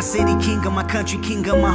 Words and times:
my 0.00 0.04
city, 0.04 0.34
king 0.40 0.64
of 0.66 0.72
my 0.72 0.82
country, 0.82 1.18
king 1.20 1.46
of 1.46 1.60
my 1.60 1.69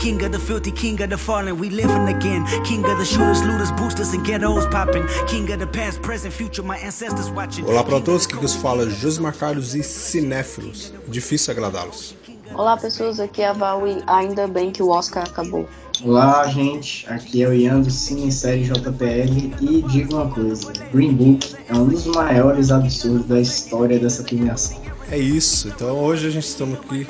king 0.00 0.24
of 0.24 0.32
the 0.32 0.38
filthy, 0.38 0.72
king 0.72 1.00
of 1.02 1.10
the 1.10 1.18
fallen. 1.18 1.58
We 1.58 1.68
living 1.70 2.08
again, 2.08 2.46
king 2.64 2.84
of 2.84 2.98
the 2.98 3.04
shooters, 3.04 3.42
looters, 3.42 3.70
boosters 3.72 4.12
and 4.14 4.24
ghettos 4.24 4.66
popping, 4.66 5.06
king 5.28 5.52
of 5.52 5.58
the 5.60 5.66
past, 5.66 6.00
present, 6.02 6.32
future. 6.32 6.62
My 6.62 6.78
ancestors 6.78 7.30
watching. 7.30 7.66
Olá 7.66 7.84
para 7.84 8.00
todos, 8.00 8.26
que 8.26 8.36
vos 8.36 8.54
fala 8.54 8.88
Josmar 8.88 9.36
Carlos 9.36 9.74
e 9.74 9.82
cinéfilos. 9.82 10.92
Difícil 11.06 11.52
agradá-los. 11.52 12.16
Olá 12.54 12.76
pessoas, 12.76 13.20
aqui 13.20 13.42
é 13.42 13.48
a 13.48 13.52
Val 13.52 13.86
e 13.86 14.02
ainda 14.06 14.48
bem 14.48 14.72
que 14.72 14.82
o 14.82 14.88
Oscar 14.88 15.24
acabou. 15.24 15.68
Olá, 16.02 16.46
gente. 16.48 17.06
Aqui 17.08 17.42
é 17.42 17.48
o 17.48 17.52
Ian 17.52 17.80
do 17.80 17.90
Cine 17.90 18.32
Série 18.32 18.64
JPL 18.64 19.54
e 19.60 19.82
digo 19.82 20.14
uma 20.14 20.28
coisa: 20.28 20.72
Green 20.92 21.12
Book 21.12 21.54
é 21.68 21.74
um 21.74 21.86
dos 21.86 22.06
maiores 22.06 22.70
absurdos 22.70 23.26
da 23.26 23.38
história 23.38 23.98
dessa 23.98 24.22
premiação. 24.22 24.80
É 25.10 25.18
isso. 25.18 25.68
Então 25.68 25.98
hoje 25.98 26.26
a 26.26 26.30
gente 26.30 26.46
estamos 26.46 26.78
aqui 26.78 27.06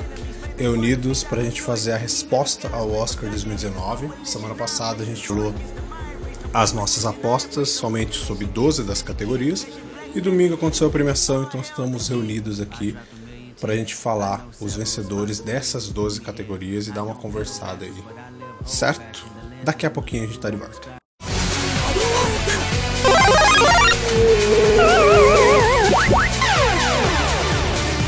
reunidos 0.61 1.23
para 1.23 1.41
a 1.41 1.43
gente 1.43 1.59
fazer 1.59 1.91
a 1.91 1.97
resposta 1.97 2.69
ao 2.71 2.91
Oscar 2.91 3.27
2019. 3.29 4.09
Semana 4.23 4.53
passada 4.53 5.01
a 5.01 5.05
gente 5.05 5.27
falou 5.27 5.53
as 6.53 6.71
nossas 6.71 7.03
apostas 7.03 7.69
somente 7.69 8.15
sobre 8.17 8.45
12 8.45 8.83
das 8.83 9.01
categorias 9.01 9.65
e 10.13 10.21
domingo 10.21 10.53
aconteceu 10.53 10.87
a 10.87 10.91
premiação, 10.91 11.43
então 11.43 11.59
estamos 11.61 12.09
reunidos 12.09 12.61
aqui 12.61 12.95
para 13.59 13.73
a 13.73 13.75
gente 13.75 13.95
falar 13.95 14.47
os 14.59 14.75
vencedores 14.75 15.39
dessas 15.39 15.87
12 15.87 16.21
categorias 16.21 16.87
e 16.87 16.91
dar 16.91 17.03
uma 17.03 17.15
conversada 17.15 17.85
aí, 17.85 18.03
certo? 18.63 19.25
Daqui 19.63 19.85
a 19.85 19.89
pouquinho 19.89 20.23
a 20.23 20.25
gente 20.27 20.35
está 20.35 20.49
de 20.49 20.57
volta. 20.57 20.89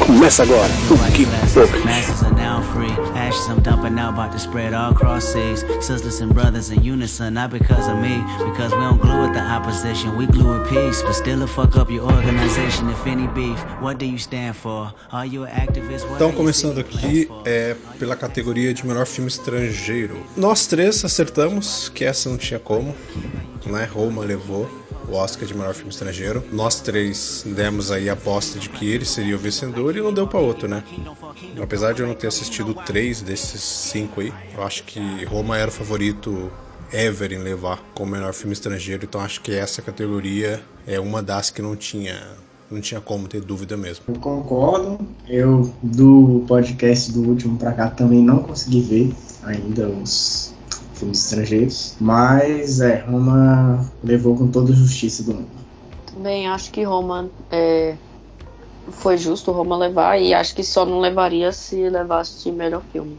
Começa 0.05 0.43
agora 0.43 0.69
o 0.91 1.11
Geek 1.11 2.32
Ashes 2.81 3.47
I'm 3.47 3.61
dumping 3.61 3.99
out, 3.99 4.13
about 4.13 4.31
to 4.31 4.39
spread 4.39 4.73
all 4.73 4.93
cross 4.93 5.25
seas. 5.25 5.63
Sisters 5.79 6.21
and 6.21 6.33
brothers 6.33 6.71
in 6.71 6.83
unison, 6.83 7.35
not 7.35 7.51
because 7.51 7.87
of 7.87 7.97
me. 7.99 8.23
Because 8.49 8.73
we 8.73 8.81
don't 8.81 8.99
glue 8.99 9.21
with 9.21 9.33
the 9.33 9.41
opposition, 9.41 10.17
we 10.17 10.25
glue 10.25 10.59
with 10.59 10.69
peace. 10.69 11.01
But 11.03 11.13
still 11.13 11.43
a 11.43 11.47
fuck 11.47 11.75
up 11.75 11.89
your 11.89 12.11
organization 12.11 12.89
if 12.89 13.05
any 13.05 13.27
beef. 13.27 13.59
What 13.81 13.99
do 13.99 14.05
you 14.05 14.17
stand 14.17 14.55
for? 14.55 14.93
Are 15.11 15.25
you 15.25 15.43
an 15.43 15.51
activist? 15.51 16.05
Então, 16.15 16.31
começando 16.31 16.79
aqui 16.79 17.29
é 17.45 17.75
pela 17.99 18.15
categoria 18.15 18.73
de 18.73 18.85
melhor 18.85 19.05
filme 19.05 19.29
estrangeiro. 19.29 20.17
Nós 20.35 20.65
três 20.65 21.05
acertamos 21.05 21.89
que 21.89 22.03
essa 22.03 22.29
não 22.29 22.37
tinha 22.37 22.59
como, 22.59 22.95
né? 23.65 23.87
Roma 23.91 24.23
levou 24.23 24.69
o 25.07 25.13
Oscar 25.13 25.47
de 25.47 25.53
melhor 25.53 25.73
filme 25.73 25.89
estrangeiro. 25.89 26.43
Nós 26.51 26.79
três 26.79 27.43
demos 27.45 27.91
aí 27.91 28.09
a 28.09 28.13
aposta 28.13 28.59
de 28.59 28.69
que 28.69 28.89
ele 28.89 29.05
seria 29.05 29.35
o 29.35 29.39
vencedor 29.39 29.95
e 29.95 30.01
não 30.01 30.13
deu 30.13 30.27
para 30.27 30.39
outro, 30.39 30.67
né? 30.67 30.83
Apesar 31.61 31.93
de 31.93 32.01
eu 32.01 32.07
não 32.07 32.15
ter 32.15 32.27
assistido 32.27 32.73
três 32.73 33.21
desses 33.21 33.61
cinco 33.61 34.21
aí, 34.21 34.33
eu 34.55 34.63
acho 34.63 34.83
que 34.83 34.99
Roma 35.25 35.57
era 35.57 35.69
o 35.69 35.73
favorito 35.73 36.51
ever 36.91 37.31
em 37.31 37.39
levar 37.39 37.83
como 37.95 38.11
melhor 38.11 38.33
filme 38.33 38.53
estrangeiro, 38.53 39.03
então 39.05 39.19
acho 39.19 39.41
que 39.41 39.51
essa 39.51 39.81
categoria 39.81 40.61
é 40.85 40.99
uma 40.99 41.23
das 41.23 41.49
que 41.49 41.61
não 41.61 41.75
tinha 41.75 42.21
não 42.69 42.81
tinha 42.81 42.99
como 42.99 43.27
ter 43.27 43.41
dúvida 43.41 43.77
mesmo. 43.77 44.05
Eu 44.07 44.15
concordo. 44.15 44.99
Eu 45.27 45.71
do 45.81 46.43
podcast 46.47 47.11
do 47.11 47.21
último 47.21 47.57
para 47.57 47.71
cá 47.71 47.89
também 47.89 48.23
não 48.23 48.39
consegui 48.39 48.81
ver 48.81 49.13
ainda 49.43 49.87
os 49.87 50.52
filmes 51.03 51.25
estrangeiros. 51.25 51.95
Mas 51.99 52.79
é, 52.79 52.99
Roma 53.01 53.91
levou 54.03 54.35
com 54.35 54.47
toda 54.47 54.71
a 54.71 54.75
justiça 54.75 55.23
do 55.23 55.33
mundo. 55.33 55.49
Também 56.05 56.47
acho 56.47 56.71
que 56.71 56.83
Roma 56.83 57.29
é, 57.51 57.95
foi 58.91 59.17
justo 59.17 59.51
Roma 59.51 59.77
levar 59.77 60.19
e 60.19 60.33
acho 60.33 60.55
que 60.55 60.63
só 60.63 60.85
não 60.85 60.99
levaria 60.99 61.51
se 61.51 61.89
levasse 61.89 62.43
de 62.43 62.51
melhor 62.51 62.81
filme. 62.91 63.17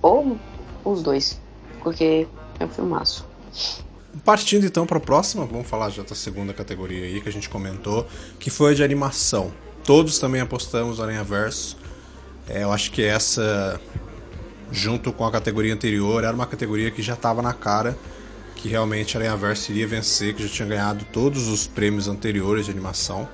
Ou 0.00 0.36
os 0.84 1.02
dois, 1.02 1.40
porque 1.82 2.26
é 2.58 2.64
um 2.64 2.68
filmaço. 2.68 3.26
Partindo 4.24 4.66
então 4.66 4.86
para 4.86 4.98
a 4.98 5.00
próxima, 5.00 5.44
vamos 5.44 5.66
falar 5.66 5.90
já 5.90 6.02
da 6.02 6.14
segunda 6.14 6.52
categoria 6.52 7.04
aí 7.04 7.20
que 7.20 7.28
a 7.28 7.32
gente 7.32 7.48
comentou, 7.48 8.06
que 8.38 8.50
foi 8.50 8.72
a 8.72 8.74
de 8.74 8.84
animação. 8.84 9.52
Todos 9.84 10.18
também 10.18 10.40
apostamos 10.40 10.98
no 10.98 11.04
Aranha 11.04 11.24
Verso. 11.24 11.76
É, 12.48 12.62
eu 12.62 12.72
acho 12.72 12.90
que 12.92 13.02
essa 13.02 13.80
junto 14.72 15.12
com 15.12 15.24
a 15.24 15.30
categoria 15.30 15.72
anterior, 15.72 16.24
era 16.24 16.34
uma 16.34 16.46
categoria 16.46 16.90
que 16.90 17.02
já 17.02 17.14
estava 17.14 17.42
na 17.42 17.52
cara 17.52 17.96
que 18.62 18.68
realmente 18.68 19.16
a 19.16 19.20
Aranhaverse 19.20 19.72
iria 19.72 19.88
vencer, 19.88 20.34
que 20.34 20.46
já 20.46 20.48
tinha 20.48 20.68
ganhado 20.68 21.04
todos 21.12 21.48
os 21.48 21.66
prêmios 21.66 22.06
anteriores 22.06 22.66
de 22.66 22.70
animação, 22.70 23.28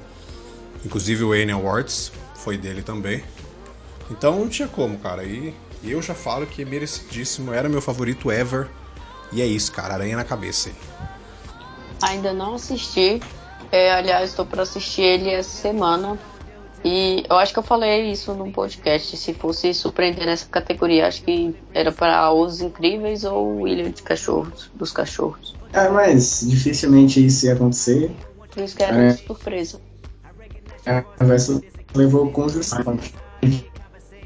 inclusive 0.83 1.23
o 1.23 1.33
Annie 1.33 1.51
Awards 1.51 2.11
foi 2.35 2.57
dele 2.57 2.83
também. 2.83 3.23
Então 4.11 4.39
não 4.39 4.49
tinha 4.49 4.67
como, 4.67 4.99
cara. 4.99 5.25
E, 5.25 5.55
eu 5.85 6.01
já 6.01 6.15
falo 6.15 6.47
que 6.47 6.63
é 6.63 6.65
merecidíssimo, 6.65 7.53
era 7.53 7.69
meu 7.69 7.83
favorito 7.83 8.33
ever. 8.33 8.69
E 9.31 9.43
é 9.43 9.47
isso, 9.47 9.71
cara, 9.71 9.95
aranha 9.95 10.17
na 10.17 10.25
cabeça. 10.25 10.71
Ainda 12.01 12.33
não 12.33 12.55
assisti. 12.55 13.21
É, 13.71 13.93
aliás, 13.93 14.31
estou 14.31 14.47
para 14.47 14.63
assistir 14.63 15.03
ele 15.03 15.31
essa 15.31 15.61
semana. 15.61 16.19
E 16.85 17.25
eu 17.29 17.37
acho 17.37 17.53
que 17.53 17.59
eu 17.59 17.63
falei 17.63 18.11
isso 18.11 18.33
num 18.35 18.53
podcast. 18.53 19.17
Se 19.17 19.35
fosse 19.35 19.75
surpreender 19.75 20.27
nessa 20.27 20.47
categoria, 20.47 21.07
acho 21.07 21.23
que 21.23 21.55
era 21.75 21.91
para 21.91 22.33
Os 22.33 22.61
Incríveis 22.61 23.25
ou 23.25 23.67
Ilha 23.67 23.91
de 23.91 24.03
Cachorros, 24.03 24.71
dos 24.75 24.93
Cachorros. 24.93 25.57
É, 25.73 25.89
mas 25.89 26.45
dificilmente 26.47 27.25
isso 27.25 27.47
ia 27.47 27.55
acontecer. 27.55 28.11
Por 28.55 28.63
isso 28.63 28.77
que 28.77 28.83
era 28.83 28.97
é. 28.97 29.13
surpresa. 29.13 29.81
É, 30.87 31.05
a 31.19 31.25
Versa 31.25 31.61
levou 31.95 32.31
com 32.31 32.49
justiça. 32.49 32.83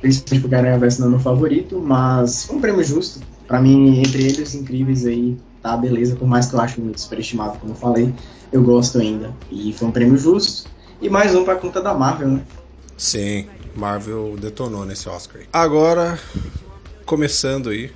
Principalmente 0.01 0.41
porque 0.41 0.55
a 0.55 0.77
Versa 0.79 1.01
não 1.01 1.09
é 1.09 1.11
meu 1.13 1.21
favorito, 1.21 1.81
mas 1.81 2.49
um 2.51 2.61
prêmio 2.61 2.85
justo. 2.85 3.21
Para 3.47 3.61
mim, 3.61 4.01
entre 4.01 4.23
eles, 4.23 4.49
os 4.49 4.55
incríveis 4.55 5.05
aí, 5.07 5.37
tá 5.63 5.77
beleza. 5.77 6.17
Por 6.17 6.27
mais 6.27 6.47
que 6.47 6.55
eu 6.55 6.61
acho 6.61 6.81
muito 6.81 7.01
superestimado, 7.01 7.59
como 7.59 7.73
eu 7.73 7.77
falei, 7.77 8.15
eu 8.53 8.63
gosto 8.63 8.99
ainda. 8.99 9.33
E 9.51 9.73
foi 9.73 9.89
um 9.89 9.93
prêmio 9.93 10.17
justo. 10.17 10.71
E 11.03 11.11
mais 11.11 11.35
um 11.35 11.45
pra 11.45 11.57
conta 11.57 11.83
da 11.83 11.93
Marvel, 11.93 12.29
né? 12.29 12.47
Sim, 12.97 13.49
Marvel 13.75 14.37
detonou 14.39 14.87
nesse 14.87 15.09
Oscar. 15.09 15.43
Agora, 15.53 16.17
começando 17.05 17.71
aí, 17.71 17.93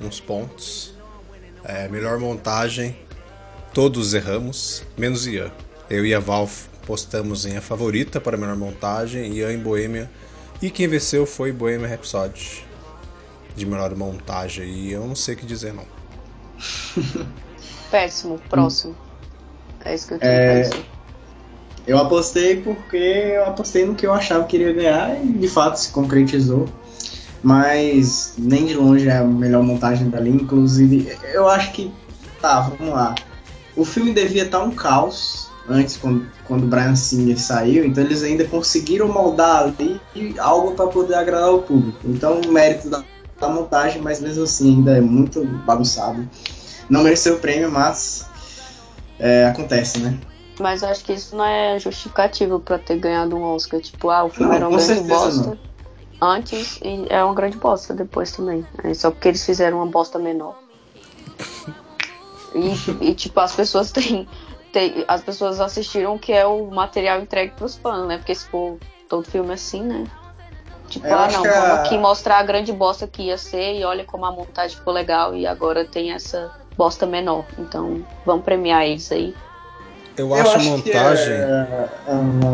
uns 0.00 0.18
pontos. 0.18 0.94
É, 1.62 1.88
melhor 1.88 2.18
montagem, 2.18 2.96
todos 3.74 4.14
erramos, 4.14 4.82
menos 4.96 5.26
Ian. 5.26 5.52
Eu 5.90 6.06
e 6.06 6.14
a 6.14 6.20
Val 6.20 6.48
postamos 6.86 7.44
em 7.44 7.58
a 7.58 7.60
favorita 7.60 8.18
para 8.18 8.34
a 8.34 8.40
melhor 8.40 8.56
montagem, 8.56 9.30
Ian 9.34 9.52
em 9.52 9.58
Boêmia. 9.58 10.10
E 10.62 10.70
quem 10.70 10.88
venceu 10.88 11.26
foi 11.26 11.52
Bohemian 11.52 11.86
Rhapsody, 11.86 12.64
de 13.54 13.66
melhor 13.66 13.94
montagem. 13.94 14.70
E 14.70 14.90
eu 14.90 15.06
não 15.06 15.14
sei 15.14 15.34
o 15.34 15.36
que 15.36 15.44
dizer, 15.44 15.74
não. 15.74 15.84
Péssimo, 17.90 18.38
próximo. 18.48 18.96
É 19.84 19.94
isso 19.94 20.08
que 20.08 20.14
eu 20.14 20.18
tenho 20.18 20.32
é... 20.32 20.70
Eu 21.86 21.98
apostei 21.98 22.56
porque 22.56 22.96
eu 22.96 23.44
apostei 23.46 23.84
no 23.84 23.94
que 23.94 24.06
eu 24.06 24.12
achava 24.12 24.44
que 24.44 24.56
iria 24.56 24.72
ganhar 24.72 25.24
e 25.24 25.26
de 25.26 25.48
fato 25.48 25.76
se 25.76 25.90
concretizou. 25.90 26.68
Mas 27.42 28.34
nem 28.38 28.66
de 28.66 28.74
longe 28.74 29.08
é 29.08 29.16
a 29.16 29.24
melhor 29.24 29.64
montagem 29.64 30.08
dali. 30.08 30.30
Inclusive, 30.30 31.16
eu 31.32 31.48
acho 31.48 31.72
que. 31.72 31.92
Tá, 32.40 32.60
vamos 32.60 32.94
lá. 32.94 33.14
O 33.76 33.84
filme 33.84 34.12
devia 34.12 34.44
estar 34.44 34.62
um 34.62 34.70
caos 34.70 35.50
antes, 35.68 35.96
quando, 35.96 36.26
quando 36.44 36.64
o 36.64 36.66
Brian 36.66 36.94
Singer 36.94 37.38
saiu, 37.40 37.84
então 37.84 38.02
eles 38.02 38.22
ainda 38.22 38.44
conseguiram 38.44 39.08
moldar 39.08 39.62
ali 39.64 40.00
algo 40.38 40.72
para 40.72 40.86
poder 40.88 41.14
agradar 41.14 41.52
o 41.54 41.62
público. 41.62 41.98
Então, 42.04 42.40
o 42.40 42.52
mérito 42.52 42.90
da, 42.90 43.02
da 43.40 43.48
montagem, 43.48 44.02
mas 44.02 44.20
mesmo 44.20 44.44
assim 44.44 44.76
ainda 44.76 44.96
é 44.96 45.00
muito 45.00 45.44
bagunçado. 45.64 46.28
Não 46.88 47.02
mereceu 47.02 47.36
o 47.36 47.38
prêmio, 47.38 47.70
mas 47.70 48.26
é, 49.18 49.46
acontece, 49.46 50.00
né? 50.00 50.18
Mas 50.60 50.82
acho 50.82 51.04
que 51.04 51.12
isso 51.12 51.34
não 51.34 51.44
é 51.44 51.78
justificativo 51.78 52.60
para 52.60 52.78
ter 52.78 52.96
ganhado 52.96 53.36
um 53.36 53.42
Oscar. 53.42 53.80
Tipo, 53.80 54.10
ah, 54.10 54.24
o 54.24 54.28
filme 54.28 54.50
não, 54.50 54.56
era 54.56 54.68
uma 54.68 54.78
grande 54.78 55.08
bosta 55.08 55.58
não. 56.20 56.28
antes 56.30 56.78
e 56.82 57.06
é 57.08 57.24
uma 57.24 57.34
grande 57.34 57.56
bosta 57.56 57.94
depois 57.94 58.32
também. 58.32 58.66
É 58.84 58.92
só 58.94 59.10
porque 59.10 59.28
eles 59.28 59.44
fizeram 59.44 59.78
uma 59.78 59.86
bosta 59.86 60.18
menor. 60.18 60.56
E, 62.54 63.08
e 63.08 63.14
tipo, 63.14 63.40
as 63.40 63.54
pessoas 63.54 63.90
têm, 63.90 64.28
têm, 64.72 65.04
As 65.08 65.22
pessoas 65.22 65.58
assistiram 65.58 66.18
que 66.18 66.32
é 66.32 66.46
o 66.46 66.70
material 66.70 67.20
entregue 67.20 67.54
pros 67.54 67.76
fãs, 67.76 68.06
né? 68.06 68.18
Porque 68.18 68.34
se 68.34 68.46
for 68.48 68.78
todo 69.08 69.24
filme 69.24 69.52
assim, 69.54 69.82
né? 69.82 70.06
Tipo, 70.88 71.06
Eu 71.06 71.18
ah 71.18 71.28
não, 71.30 71.42
vamos 71.42 71.56
a... 71.56 71.74
aqui 71.82 71.96
mostrar 71.96 72.38
a 72.38 72.42
grande 72.42 72.70
bosta 72.72 73.06
que 73.06 73.22
ia 73.22 73.38
ser 73.38 73.78
e 73.78 73.84
olha 73.84 74.04
como 74.04 74.26
a 74.26 74.30
montagem 74.30 74.76
ficou 74.76 74.92
legal 74.92 75.34
e 75.34 75.46
agora 75.46 75.86
tem 75.86 76.12
essa 76.12 76.50
bosta 76.76 77.06
menor. 77.06 77.46
Então, 77.58 78.04
vamos 78.26 78.44
premiar 78.44 78.84
eles 78.84 79.10
aí. 79.10 79.34
Eu 80.16 80.34
acho 80.34 80.56
a 80.56 80.58
montagem. 80.58 81.32
É... 81.32 81.88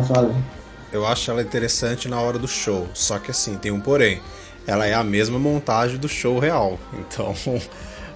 Fala. 0.06 0.34
Eu 0.92 1.06
acho 1.06 1.30
ela 1.30 1.42
interessante 1.42 2.08
na 2.08 2.20
hora 2.20 2.38
do 2.38 2.48
show. 2.48 2.86
Só 2.94 3.18
que 3.18 3.30
assim, 3.30 3.56
tem 3.56 3.70
um 3.70 3.80
porém. 3.80 4.20
Ela 4.66 4.86
é 4.86 4.94
a 4.94 5.04
mesma 5.04 5.38
montagem 5.38 5.98
do 5.98 6.08
show 6.08 6.38
real. 6.38 6.78
Então, 6.98 7.34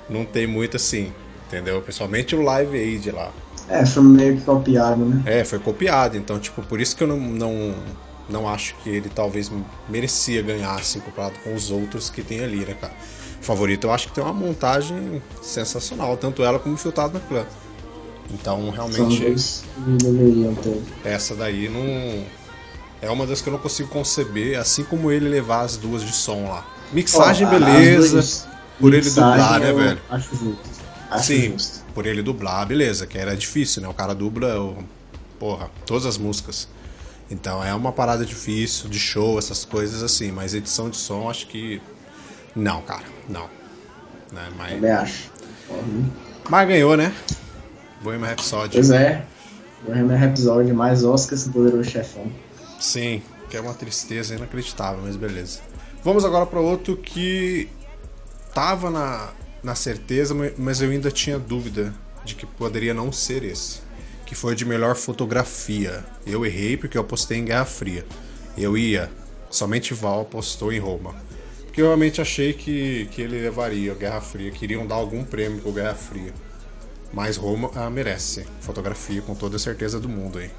não 0.08 0.24
tem 0.24 0.46
muito 0.46 0.76
assim. 0.76 1.12
Entendeu? 1.46 1.82
Principalmente 1.82 2.34
o 2.34 2.42
Live 2.42 2.76
Aid 2.76 3.10
lá. 3.10 3.30
É, 3.68 3.84
foi 3.86 4.02
meio 4.02 4.36
que 4.36 4.42
copiado, 4.42 5.04
né? 5.04 5.22
É, 5.26 5.44
foi 5.44 5.58
copiado. 5.58 6.16
Então, 6.16 6.38
tipo, 6.38 6.62
por 6.62 6.80
isso 6.80 6.96
que 6.96 7.02
eu 7.02 7.06
não, 7.06 7.18
não, 7.18 7.74
não 8.28 8.48
acho 8.48 8.74
que 8.76 8.90
ele 8.90 9.08
talvez 9.08 9.50
merecia 9.88 10.42
ganhar, 10.42 10.74
assim, 10.74 11.00
comparado 11.00 11.34
com 11.44 11.54
os 11.54 11.70
outros 11.70 12.10
que 12.10 12.22
tem 12.22 12.42
ali, 12.42 12.64
né, 12.64 12.74
cara? 12.80 12.92
Favorito 13.40 13.88
eu 13.88 13.92
acho 13.92 14.08
que 14.08 14.14
tem 14.14 14.22
uma 14.22 14.32
montagem 14.32 15.20
sensacional, 15.42 16.16
tanto 16.16 16.42
ela 16.44 16.58
como 16.58 16.74
o 16.74 16.78
Filtrado 16.78 17.14
na 17.14 17.20
Clã. 17.20 17.44
Então, 18.30 18.70
realmente. 18.70 19.20
ter. 20.62 20.82
Essa 21.04 21.34
daí 21.34 21.68
não. 21.68 22.24
É 23.00 23.10
uma 23.10 23.26
das 23.26 23.40
que 23.40 23.48
eu 23.48 23.52
não 23.52 23.58
consigo 23.60 23.88
conceber, 23.88 24.58
assim 24.58 24.84
como 24.84 25.10
ele 25.10 25.28
levar 25.28 25.62
as 25.62 25.76
duas 25.76 26.02
de 26.02 26.12
som 26.12 26.48
lá. 26.48 26.66
Mixagem, 26.92 27.46
beleza. 27.48 28.12
duas- 28.12 28.46
Por 28.78 28.94
ele 28.94 29.08
dublar, 29.10 29.60
né, 29.60 29.72
velho? 29.72 30.00
Acho 30.08 30.36
justo. 30.36 30.70
Acho 31.10 31.26
Sim, 31.26 31.52
justo. 31.52 31.84
por 31.94 32.06
ele 32.06 32.22
dublar, 32.22 32.66
beleza, 32.66 33.06
que 33.06 33.18
era 33.18 33.36
difícil, 33.36 33.82
né? 33.82 33.88
O 33.88 33.94
cara 33.94 34.14
dubla, 34.14 34.74
porra, 35.38 35.68
todas 35.84 36.06
as 36.06 36.16
músicas. 36.16 36.68
Então 37.30 37.62
é 37.64 37.74
uma 37.74 37.92
parada 37.92 38.24
difícil, 38.24 38.88
de 38.88 38.98
show, 38.98 39.38
essas 39.38 39.64
coisas 39.64 40.02
assim, 40.02 40.30
mas 40.30 40.54
edição 40.54 40.88
de 40.88 40.96
som 40.96 41.28
acho 41.28 41.46
que. 41.48 41.80
Não, 42.54 42.82
cara, 42.82 43.04
não. 43.28 43.48
Né? 44.30 44.48
Mas, 44.56 44.72
Também 44.72 44.90
acho. 44.90 45.30
mas 46.48 46.68
ganhou, 46.68 46.96
né? 46.96 47.12
Bohemian 48.02 48.28
Rhapsody. 48.28 48.74
Pois 48.74 48.90
é. 48.90 49.24
Bohemian 49.86 50.16
Rhapsody, 50.16 50.72
mais 50.72 51.04
Oscars, 51.04 51.48
Poderoso 51.48 51.88
Chefão. 51.88 52.30
Sim, 52.78 53.22
que 53.50 53.56
é 53.56 53.60
uma 53.60 53.74
tristeza 53.74 54.34
inacreditável, 54.34 55.00
mas 55.04 55.16
beleza. 55.16 55.60
Vamos 56.04 56.24
agora 56.24 56.46
para 56.46 56.60
outro 56.60 56.96
que 56.96 57.68
tava 58.54 58.90
na, 58.90 59.30
na 59.62 59.74
certeza, 59.74 60.34
ma- 60.34 60.50
mas 60.58 60.80
eu 60.80 60.90
ainda 60.90 61.10
tinha 61.10 61.38
dúvida 61.38 61.94
de 62.24 62.34
que 62.34 62.46
poderia 62.46 62.92
não 62.94 63.10
ser 63.12 63.44
esse. 63.44 63.80
Que 64.26 64.34
foi 64.34 64.54
de 64.54 64.64
melhor 64.64 64.96
fotografia. 64.96 66.04
Eu 66.26 66.44
errei 66.46 66.76
porque 66.76 66.96
eu 66.96 67.02
apostei 67.02 67.38
em 67.38 67.44
Guerra 67.44 67.64
Fria. 67.64 68.04
Eu 68.56 68.76
ia, 68.78 69.10
somente 69.50 69.92
Val 69.94 70.22
apostou 70.22 70.72
em 70.72 70.78
Roma. 70.78 71.14
Porque 71.64 71.80
eu 71.80 71.86
realmente 71.86 72.20
achei 72.20 72.52
que, 72.52 73.08
que 73.12 73.22
ele 73.22 73.40
levaria 73.40 73.92
a 73.92 73.94
Guerra 73.94 74.20
Fria, 74.20 74.50
queriam 74.50 74.86
dar 74.86 74.94
algum 74.96 75.24
prêmio 75.24 75.60
pro 75.60 75.72
Guerra 75.72 75.94
Fria. 75.94 76.32
Mas 77.12 77.36
Roma 77.36 77.70
ah, 77.74 77.90
merece. 77.90 78.46
Fotografia 78.60 79.20
com 79.22 79.34
toda 79.34 79.56
a 79.56 79.58
certeza 79.58 80.00
do 80.00 80.08
mundo 80.08 80.38
aí. 80.38 80.50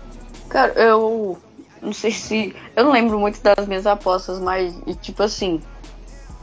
Cara, 0.49 0.73
eu 0.73 1.37
não 1.81 1.93
sei 1.93 2.11
se. 2.11 2.55
Eu 2.75 2.85
não 2.85 2.91
lembro 2.91 3.19
muito 3.19 3.41
das 3.41 3.67
minhas 3.67 3.87
apostas, 3.87 4.39
mas 4.39 4.73
tipo 5.01 5.23
assim. 5.23 5.61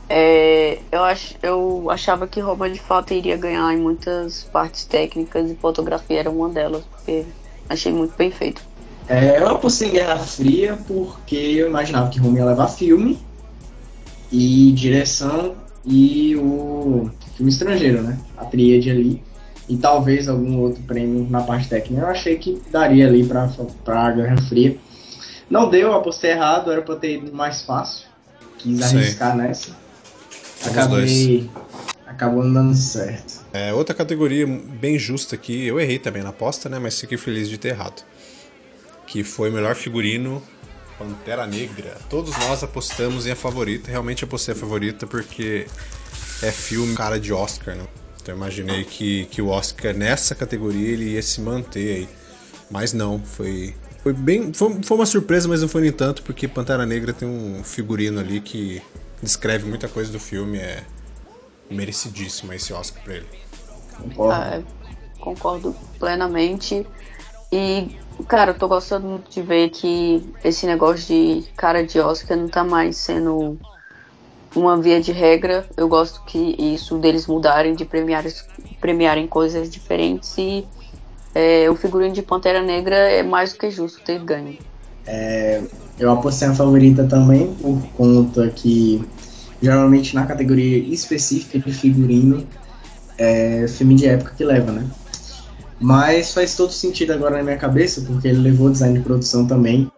é, 0.09 0.79
eu, 0.91 1.05
ach, 1.05 1.37
eu 1.43 1.91
achava 1.91 2.27
que 2.27 2.41
Roma 2.41 2.69
de 2.69 2.81
fato 2.81 3.15
iria 3.15 3.37
ganhar 3.37 3.73
em 3.73 3.79
muitas 3.79 4.43
partes 4.45 4.85
técnicas 4.85 5.51
e 5.51 5.55
fotografia 5.55 6.21
era 6.21 6.31
uma 6.31 6.49
delas, 6.49 6.83
porque 6.85 7.25
achei 7.69 7.93
muito 7.93 8.17
bem 8.17 8.31
feito. 8.31 8.63
É, 9.09 9.39
eu 9.41 9.49
apostei 9.49 9.89
em 9.89 9.93
Guerra 9.93 10.19
Fria 10.19 10.79
porque 10.87 11.37
eu 11.37 11.69
imaginava 11.69 12.11
que 12.11 12.19
Roma 12.19 12.39
ia 12.39 12.45
levar 12.45 12.69
filme 12.69 13.19
e 14.31 14.73
direção 14.73 15.55
e 15.85 16.37
o 16.37 17.11
filme 17.37 17.51
estrangeiro, 17.51 18.03
né? 18.03 18.19
A 18.37 18.45
tríade 18.45 18.91
ali. 18.91 19.23
E 19.71 19.77
talvez 19.77 20.29
algum 20.29 20.59
outro 20.59 20.83
prêmio 20.83 21.29
na 21.31 21.43
parte 21.43 21.69
técnica. 21.69 22.03
Eu 22.03 22.09
achei 22.09 22.37
que 22.37 22.61
daria 22.73 23.07
ali 23.07 23.25
pra, 23.25 23.49
pra 23.85 24.11
Guerra 24.11 24.37
Fria. 24.49 24.77
Não 25.49 25.71
deu, 25.71 25.89
eu 25.89 25.95
apostei 25.95 26.33
errado, 26.33 26.73
era 26.73 26.83
pra 26.83 26.97
ter 26.97 27.19
ido 27.19 27.33
mais 27.33 27.63
fácil. 27.63 28.09
Quis 28.59 28.85
Sim. 28.85 28.97
arriscar 28.97 29.37
nessa. 29.37 29.77
Os 30.61 30.67
Acabei. 30.67 31.49
Acabou 32.05 32.43
não 32.43 32.53
dando 32.53 32.75
certo. 32.75 33.45
É, 33.53 33.73
outra 33.73 33.95
categoria 33.95 34.45
bem 34.45 34.99
justa 34.99 35.37
aqui, 35.37 35.65
eu 35.69 35.79
errei 35.79 36.01
também 36.01 36.25
na 36.25 36.31
aposta, 36.31 36.69
né? 36.69 36.81
Mas 36.81 36.99
fiquei 36.99 37.17
feliz 37.17 37.49
de 37.49 37.57
ter 37.57 37.69
errado. 37.69 38.03
Que 39.07 39.23
foi 39.23 39.51
o 39.51 39.53
melhor 39.53 39.77
figurino 39.77 40.43
Pantera 40.99 41.47
Negra. 41.47 41.97
Todos 42.09 42.37
nós 42.39 42.65
apostamos 42.65 43.25
em 43.25 43.31
a 43.31 43.37
favorita. 43.37 43.89
Realmente 43.89 44.25
apostei 44.25 44.53
a 44.53 44.59
favorita 44.59 45.07
porque 45.07 45.69
é 46.43 46.51
filme 46.51 46.97
cara 46.97 47.21
de 47.21 47.33
Oscar, 47.33 47.77
né? 47.77 47.85
Então 48.31 48.35
eu 48.35 48.37
imaginei 48.37 48.85
que, 48.85 49.25
que 49.27 49.43
o 49.43 49.49
Oscar 49.49 49.95
nessa 49.95 50.35
categoria 50.35 50.89
ele 50.89 51.15
ia 51.15 51.23
se 51.23 51.41
manter 51.41 51.97
aí. 51.97 52.09
Mas 52.71 52.93
não, 52.93 53.19
foi. 53.19 53.75
Foi 54.03 54.13
bem. 54.13 54.53
Foi, 54.53 54.81
foi 54.83 54.97
uma 54.97 55.07
surpresa, 55.07 55.49
mas 55.49 55.61
não 55.61 55.69
foi 55.69 55.83
nem 55.83 55.93
tanto, 55.93 56.23
porque 56.23 56.47
Pantera 56.47 56.87
Negra 56.87 57.13
tem 57.13 57.29
um 57.29 57.65
figurino 57.65 58.21
ali 58.21 58.41
que 58.41 58.81
descreve 59.21 59.69
muita 59.69 59.89
coisa 59.89 60.13
do 60.13 60.21
filme. 60.21 60.59
É 60.59 60.85
merecidíssimo 61.69 62.53
esse 62.53 62.73
Oscar 62.73 63.03
pra 63.03 63.15
ele. 63.17 63.27
Concordo. 63.97 64.33
Ah, 64.33 64.63
concordo 65.19 65.77
plenamente. 65.99 66.87
E, 67.53 67.97
cara, 68.29 68.53
eu 68.53 68.59
tô 68.59 68.69
gostando 68.69 69.09
muito 69.09 69.29
de 69.29 69.43
ver 69.43 69.71
que 69.71 70.25
esse 70.45 70.67
negócio 70.67 71.07
de 71.07 71.49
cara 71.57 71.85
de 71.85 71.99
Oscar 71.99 72.37
não 72.37 72.49
tá 72.49 72.63
mais 72.63 72.97
sendo 72.97 73.59
uma 74.55 74.77
via 74.77 75.01
de 75.01 75.13
regra. 75.13 75.67
Eu 75.77 75.89
gosto 75.89 76.23
que 76.25 76.57
isso 76.59 76.99
deles 76.99 77.27
mudarem, 77.27 77.75
de 77.75 77.85
premiar, 77.85 78.25
premiarem 78.81 79.27
coisas 79.27 79.71
diferentes. 79.71 80.37
E 80.39 80.67
é, 81.35 81.71
o 81.71 81.77
figurino 81.77 82.13
de 82.13 82.23
Pantera 82.23 82.63
Negra 82.63 82.97
é 82.97 83.23
mais 83.23 83.53
do 83.53 83.59
que 83.59 83.71
justo 83.71 84.01
ter 84.03 84.19
ganho. 84.21 84.59
Eu 85.99 86.11
apostei 86.13 86.49
a 86.49 86.55
favorita 86.55 87.05
também, 87.05 87.53
por 87.55 87.83
conta 87.97 88.49
que 88.49 89.05
geralmente 89.61 90.15
na 90.15 90.25
categoria 90.25 90.79
específica 90.79 91.59
de 91.59 91.73
figurino 91.73 92.47
é 93.19 93.67
filme 93.69 93.95
de 93.95 94.07
época 94.07 94.33
que 94.37 94.45
leva, 94.45 94.73
né? 94.73 94.87
Mas 95.79 96.33
faz 96.33 96.55
todo 96.55 96.73
sentido 96.73 97.13
agora 97.13 97.39
na 97.39 97.43
minha 97.43 97.57
cabeça, 97.57 98.03
porque 98.03 98.29
ele 98.29 98.39
levou 98.39 98.71
design 98.71 98.99
de 98.99 99.05
produção 99.05 99.47
também. 99.47 99.91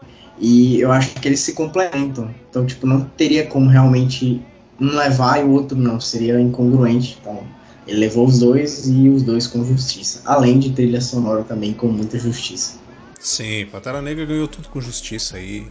E 0.42 0.80
eu 0.80 0.90
acho 0.90 1.14
que 1.14 1.28
eles 1.28 1.38
se 1.38 1.52
complementam. 1.52 2.34
Então, 2.50 2.66
tipo, 2.66 2.84
não 2.84 3.04
teria 3.04 3.46
como 3.46 3.70
realmente 3.70 4.42
um 4.80 4.88
levar 4.88 5.38
e 5.38 5.44
o 5.44 5.52
outro 5.52 5.78
não. 5.78 6.00
Seria 6.00 6.40
incongruente. 6.40 7.16
Então, 7.20 7.46
ele 7.86 8.00
levou 8.00 8.26
os 8.26 8.40
dois 8.40 8.88
e 8.88 9.08
os 9.08 9.22
dois 9.22 9.46
com 9.46 9.64
justiça. 9.64 10.20
Além 10.24 10.58
de 10.58 10.72
trilha 10.72 11.00
sonora 11.00 11.44
também 11.44 11.72
com 11.72 11.86
muita 11.86 12.18
justiça. 12.18 12.74
Sim, 13.20 13.66
Pantera 13.66 14.02
Negra 14.02 14.24
ganhou 14.26 14.48
tudo 14.48 14.68
com 14.68 14.80
justiça 14.80 15.36
aí. 15.36 15.64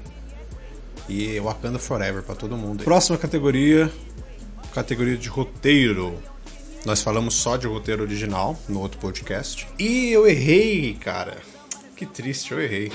E 1.10 1.38
Wakanda 1.42 1.78
Forever 1.78 2.24
pra 2.24 2.34
todo 2.34 2.56
mundo. 2.56 2.86
Próxima 2.86 3.18
categoria, 3.18 3.92
categoria 4.74 5.18
de 5.18 5.28
roteiro. 5.28 6.18
Nós 6.86 7.02
falamos 7.02 7.34
só 7.34 7.58
de 7.58 7.68
roteiro 7.68 8.04
original 8.04 8.58
no 8.70 8.80
outro 8.80 9.00
podcast. 9.00 9.68
E 9.78 10.12
eu 10.12 10.26
errei, 10.26 10.94
cara. 10.94 11.40
Que 11.98 12.06
triste, 12.06 12.54
eu 12.54 12.62
errei. 12.62 12.90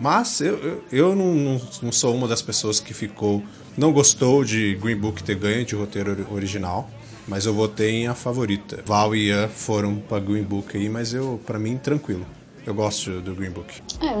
Mas 0.00 0.40
eu, 0.40 0.56
eu, 0.58 0.82
eu 0.90 1.16
não, 1.16 1.34
não, 1.34 1.60
não 1.82 1.92
sou 1.92 2.14
uma 2.14 2.26
das 2.26 2.42
pessoas 2.42 2.80
que 2.80 2.92
ficou. 2.94 3.42
Não 3.76 3.92
gostou 3.92 4.44
de 4.44 4.74
Green 4.76 4.96
Book 4.96 5.22
ter 5.22 5.34
ganho 5.36 5.64
de 5.64 5.74
roteiro 5.74 6.10
ori- 6.12 6.26
original. 6.30 6.88
Mas 7.28 7.46
eu 7.46 7.54
votei 7.54 8.02
em 8.02 8.06
a 8.08 8.14
favorita. 8.14 8.82
Val 8.84 9.14
e 9.14 9.28
Ian 9.28 9.48
foram 9.48 9.94
pra 9.96 10.18
Green 10.18 10.42
Book 10.42 10.76
aí, 10.76 10.88
mas 10.88 11.14
eu, 11.14 11.40
pra 11.46 11.58
mim, 11.58 11.76
tranquilo. 11.76 12.26
Eu 12.66 12.74
gosto 12.74 13.20
do 13.20 13.34
Green 13.34 13.50
Book. 13.50 13.80
É, 14.00 14.14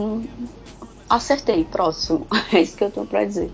acertei, 1.10 1.64
próximo. 1.64 2.26
É 2.52 2.60
isso 2.60 2.76
que 2.76 2.84
eu 2.84 2.90
tô 2.90 3.04
pra 3.04 3.24
dizer. 3.24 3.50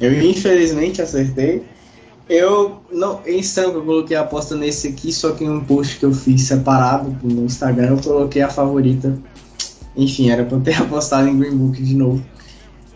Eu 0.00 0.22
infelizmente 0.22 1.00
acertei. 1.02 1.64
Eu 2.28 2.82
não, 2.90 3.20
em 3.24 3.40
Sampa 3.42 3.78
eu 3.78 3.84
coloquei 3.84 4.16
a 4.16 4.22
aposta 4.22 4.56
nesse 4.56 4.88
aqui, 4.88 5.12
só 5.12 5.30
que 5.32 5.44
em 5.44 5.48
um 5.50 5.64
post 5.64 5.98
que 5.98 6.04
eu 6.04 6.12
fiz 6.12 6.42
separado 6.42 7.16
no 7.22 7.44
Instagram 7.44 7.90
eu 7.90 7.98
coloquei 8.02 8.42
a 8.42 8.48
favorita. 8.48 9.16
Enfim, 9.96 10.30
era 10.30 10.44
pra 10.44 10.56
eu 10.58 10.60
ter 10.60 10.74
apostado 10.82 11.28
em 11.28 11.38
Green 11.38 11.56
Book 11.56 11.82
de 11.82 11.94
novo. 11.94 12.24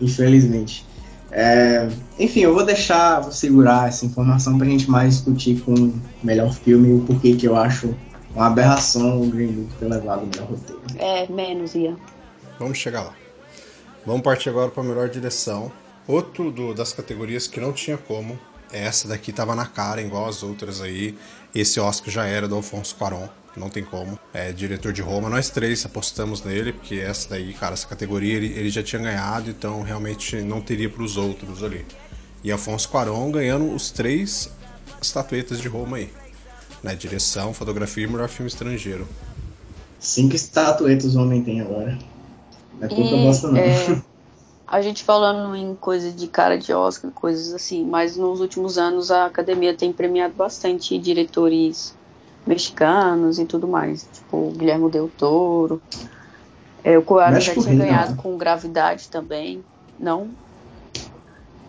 Infelizmente. 0.01 0.85
É, 1.33 1.89
enfim, 2.19 2.41
eu 2.41 2.53
vou 2.55 2.65
deixar, 2.65 3.21
vou 3.21 3.31
segurar 3.31 3.89
essa 3.89 4.05
informação 4.05 4.59
pra 4.59 4.67
gente 4.67 4.91
mais 4.91 5.15
discutir 5.15 5.61
com 5.61 5.73
o 5.73 6.01
melhor 6.23 6.53
filme 6.53 6.89
e 6.89 6.95
o 6.95 7.01
porquê 7.01 7.37
que 7.37 7.47
eu 7.47 7.57
acho 7.57 7.95
uma 8.35 8.47
aberração 8.49 9.21
o 9.23 9.27
Green 9.27 9.53
Book 9.53 9.69
ter 9.79 9.87
levado 9.87 10.25
o 10.25 10.27
melhor 10.27 10.49
roteiro. 10.51 10.81
É, 10.99 11.27
menos, 11.31 11.75
Ian. 11.75 11.97
Vamos 12.59 12.79
chegar 12.79 13.03
lá. 13.03 13.13
Vamos 14.05 14.23
partir 14.23 14.49
agora 14.49 14.71
para 14.71 14.83
a 14.83 14.87
melhor 14.87 15.09
direção. 15.09 15.71
Outro 16.09 16.51
do- 16.51 16.75
das 16.75 16.93
categorias 16.93 17.47
que 17.47 17.61
não 17.61 17.73
tinha 17.73 17.97
como. 17.97 18.37
Essa 18.73 19.09
daqui 19.09 19.33
tava 19.33 19.55
na 19.55 19.67
cara, 19.67 20.01
igual 20.01 20.29
as 20.29 20.43
outras 20.43 20.81
aí. 20.81 21.17
Esse 21.55 21.81
Oscar 21.81 22.11
já 22.13 22.25
era 22.27 22.47
do 22.47 22.55
Alfonso 22.55 22.95
Cuarón. 22.97 23.29
Não 23.57 23.69
tem 23.69 23.83
como. 23.83 24.19
É 24.33 24.53
diretor 24.53 24.93
de 24.93 25.03
Roma. 25.03 25.29
Nós 25.29 25.51
três 25.51 25.85
apostamos 25.85 26.43
nele, 26.45 26.73
porque 26.73 26.95
essa 26.97 27.29
daí, 27.31 27.53
cara, 27.53 27.73
essa 27.75 27.87
categoria 27.87 28.35
ele, 28.37 28.47
ele 28.57 28.71
já 28.71 28.83
tinha 28.83 29.03
ganhado, 29.03 29.51
então 29.51 29.83
realmente 29.83 30.37
não 30.43 30.61
teria 30.61 30.89
para 30.89 31.03
os 31.03 31.17
outros 31.17 31.63
ali. 31.65 31.85
E 32.45 32.53
Alfonso 32.53 32.89
Cuarón 32.89 33.31
ganhando 33.33 33.75
os 33.75 33.91
três 33.91 34.51
estatuetas 35.03 35.61
de 35.61 35.69
Roma 35.69 35.97
aí. 35.97 36.11
Na 36.83 36.95
direção, 36.95 37.53
fotografia 37.53 38.05
e 38.05 38.07
melhor 38.07 38.29
filme 38.29 38.49
estrangeiro. 38.49 39.07
Cinco 39.99 40.35
estatuetas 40.35 41.15
o 41.15 41.21
homem 41.21 41.43
tem 41.43 41.61
agora. 41.61 41.99
Não 42.79 42.87
é 42.87 42.89
pouca 42.89 43.15
E, 43.15 43.23
bosta, 43.23 43.49
não. 43.49 43.59
é, 43.59 44.01
a 44.71 44.81
gente 44.81 45.03
falando 45.03 45.57
em 45.57 45.75
coisa 45.75 46.13
de 46.13 46.29
cara 46.29 46.57
de 46.57 46.73
Oscar, 46.73 47.11
coisas 47.11 47.53
assim, 47.53 47.85
mas 47.85 48.17
nos 48.17 48.41
últimos 48.41 48.79
anos 48.79 49.11
a 49.11 49.27
academia 49.27 49.75
tem 49.75 49.93
premiado 49.93 50.33
bastante 50.35 50.97
diretores 50.97 51.93
mexicanos 52.47 53.41
e 53.41 53.45
tudo 53.45 53.67
mais. 53.67 54.09
Tipo, 54.13 54.37
o 54.37 54.51
Guilherme 54.53 54.89
Del 54.89 55.11
Toro. 55.19 55.83
É, 56.85 56.97
o 56.97 57.03
Coelho 57.03 57.41
já 57.41 57.53
tinha 57.53 57.75
ganhado 57.75 58.13
né? 58.13 58.19
com 58.23 58.39
Gravidade 58.39 59.09
também. 59.09 59.65
Não. 59.99 60.29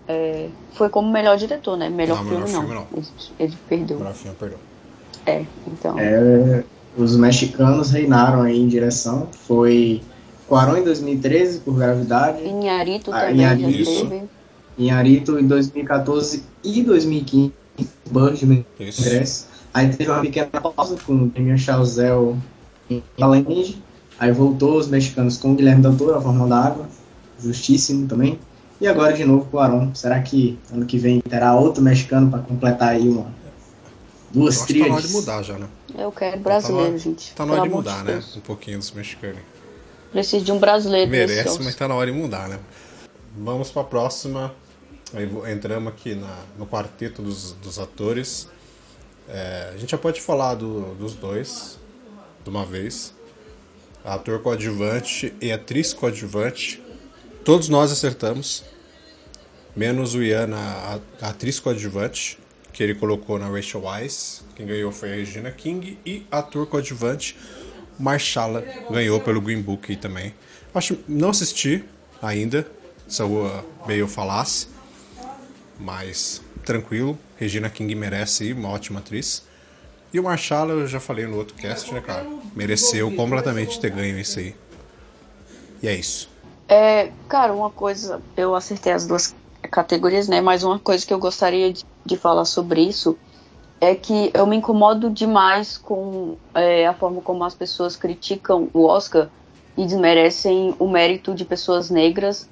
É, 0.08 0.50
foi 0.74 0.88
como 0.88 1.12
melhor 1.12 1.38
diretor, 1.38 1.75
né? 1.75 1.89
Melhor 1.89 2.17
Não, 2.17 2.29
filme, 2.29 2.46
melhor 2.46 2.53
não. 2.53 2.67
filme, 2.67 2.75
não. 2.75 3.00
Ele, 3.00 3.08
ele 3.39 3.58
perdeu. 3.67 3.98
Agora, 3.98 4.13
filme, 4.13 4.38
perdão. 4.38 4.60
É, 5.25 5.46
então. 5.65 6.00
É, 6.00 6.63
os 6.96 7.15
mexicanos 7.15 7.89
reinaram 7.89 8.43
aí 8.43 8.60
em 8.60 8.67
direção. 8.67 9.27
Foi 9.31 10.01
Cuarón 10.51 10.79
em 10.79 10.84
2013 10.84 11.60
por 11.60 11.75
Gravidade, 11.77 12.43
Inharito 12.43 13.10
Ah, 13.10 13.22
também 13.22 13.38
já 13.38 13.55
Iñárritu. 13.55 13.86
teve. 13.86 14.24
Inharito 14.77 15.39
em 15.39 15.48
2014 15.48 16.43
e 16.62 16.84
2015, 16.84 17.53
Birdman 18.12 18.65
Isso. 18.77 19.01
Congresso. 19.01 19.48
Aí 19.74 19.88
teve 19.96 20.12
uma 20.12 20.20
pequena 20.20 20.48
pausa 20.48 20.98
com 21.05 21.13
o 21.13 21.27
Damien 21.29 21.58
Chazelle 21.58 22.36
em 22.89 23.01
Valente. 23.17 23.81
Aí 24.20 24.34
voltou 24.34 24.77
os 24.77 24.89
mexicanos 24.89 25.38
com 25.38 25.53
o 25.53 25.55
Guilherme 25.55 25.81
Del 25.81 25.96
Toro, 25.96 26.15
A 26.15 26.22
Forma 26.22 26.46
da 26.46 26.65
Água, 26.65 26.89
justíssimo 27.39 28.05
também. 28.10 28.38
E 28.81 28.88
agora 28.88 29.13
de 29.13 29.24
novo 29.24 29.46
com 29.46 29.55
o 29.55 29.60
Aron. 29.62 29.96
Será 29.96 30.22
que 30.22 30.60
ano 30.74 30.86
que 30.86 30.98
vem 30.98 31.22
terá 31.22 31.55
outro 31.55 31.81
mexicano 31.81 32.29
para 32.29 32.39
completar 32.39 32.89
aí 32.89 33.08
uma 33.08 33.27
duas 34.34 34.65
que 34.65 34.77
tá 34.81 34.88
na 34.89 34.96
hora 34.96 35.01
de 35.01 35.13
mudar 35.13 35.43
já, 35.43 35.58
né? 35.58 35.67
Eu 35.98 36.12
quero 36.12 36.41
brasileiro, 36.41 36.91
tá 36.91 36.98
gente. 36.98 37.34
Tá 37.36 37.46
na 37.46 37.53
hora 37.53 37.62
de 37.62 37.70
mudar, 37.70 38.03
né? 38.03 38.12
Deus. 38.12 38.36
Um 38.36 38.41
pouquinho 38.41 38.79
dos 38.79 38.91
mexicanos. 38.91 39.39
Preciso 40.12 40.44
de 40.46 40.51
um 40.51 40.60
brasileiro 40.60 41.10
Merece, 41.10 41.62
mas 41.63 41.75
tá 41.75 41.88
na 41.88 41.96
hora 41.96 42.12
de 42.12 42.18
mudar, 42.18 42.50
né? 42.50 42.60
Vamos 43.38 43.72
pra 43.72 43.84
próxima. 43.84 44.53
Aí 45.13 45.25
vo- 45.25 45.48
entramos 45.48 45.91
aqui 45.94 46.15
na, 46.15 46.38
no 46.58 46.65
quarteto 46.68 47.22
dos, 47.22 47.53
dos 47.53 47.80
atores. 47.80 48.48
É, 49.30 49.72
a 49.74 49.77
gente 49.77 49.89
já 49.91 49.98
pode 49.98 50.20
falar 50.20 50.56
do- 50.56 50.94
dos 50.96 51.13
dois 51.15 51.77
de 52.44 52.50
uma 52.50 52.65
vez. 52.65 53.13
Ator 54.03 54.41
coadjuvante 54.41 55.34
e 55.39 55.51
atriz 55.51 55.94
coadjuvante. 55.94 56.82
Todos 57.46 57.70
nós 57.70 57.91
acertamos. 57.91 58.63
Menos 59.75 60.13
o 60.15 60.22
Ian, 60.22 60.50
a, 60.53 61.00
a 61.22 61.30
atriz 61.30 61.60
coadjuvante, 61.60 62.38
que 62.74 62.84
ele 62.84 62.96
colocou 62.96 63.39
na 63.39 63.48
Rachel 63.48 63.84
Weisz. 63.84 64.44
Quem 64.56 64.65
ganhou 64.65 64.91
foi 64.91 65.12
a 65.13 65.15
Regina 65.15 65.51
King. 65.51 65.98
E 66.06 66.25
ator 66.32 66.68
coadjuvante, 66.68 67.38
Marshala, 68.01 68.65
ganhou 68.89 69.20
pelo 69.20 69.39
Green 69.39 69.62
Book 69.62 69.96
também. 69.98 70.34
Acho, 70.74 70.98
não 71.08 71.29
assisti 71.29 71.84
ainda, 72.22 72.67
se 73.08 73.22
eu 73.22 73.63
meio 73.86 74.08
falasse. 74.08 74.67
Mas 75.79 76.41
tranquilo, 76.65 77.17
Regina 77.38 77.70
King 77.70 77.93
merece 77.96 78.53
uma 78.53 78.70
ótima 78.70 79.00
atriz. 79.00 79.43
E 80.13 80.20
o 80.20 80.24
Marshala, 80.24 80.74
eu 80.74 80.88
já 80.88 81.00
falei 81.00 81.25
no 81.25 81.38
outro 81.38 81.55
cast, 81.55 81.93
né, 81.93 82.01
cara? 82.01 82.25
Mereceu 82.55 83.12
completamente 83.15 83.79
ter 83.79 83.91
ganho 83.91 84.20
isso 84.20 84.39
aí. 84.39 84.55
E 85.81 85.88
é 85.88 85.96
isso. 85.96 86.29
É, 86.67 87.12
cara, 87.27 87.53
uma 87.53 87.70
coisa, 87.70 88.22
eu 88.36 88.53
acertei 88.55 88.91
as 88.91 89.08
duas 89.08 89.36
categorias, 89.70 90.27
né? 90.27 90.41
Mas 90.41 90.63
uma 90.63 90.79
coisa 90.79 91.05
que 91.05 91.13
eu 91.13 91.20
gostaria 91.20 91.72
de, 91.72 91.86
de 92.05 92.17
falar 92.17 92.46
sobre 92.46 92.81
isso 92.81 93.17
é 93.82 93.96
que 93.96 94.30
eu 94.36 94.46
me 94.46 94.56
incomodo 94.56 95.10
demais 95.10 95.76
com 95.76 96.38
é, 96.54 96.86
a 96.86 96.94
forma 96.94 97.20
como 97.20 97.44
as 97.44 97.56
pessoas 97.56 97.96
criticam 97.96 98.70
o 98.72 98.86
Oscar 98.86 99.28
e 99.76 99.84
desmerecem 99.84 100.76
o 100.78 100.88
mérito 100.88 101.34
de 101.34 101.44
pessoas 101.44 101.90
negras. 101.90 102.48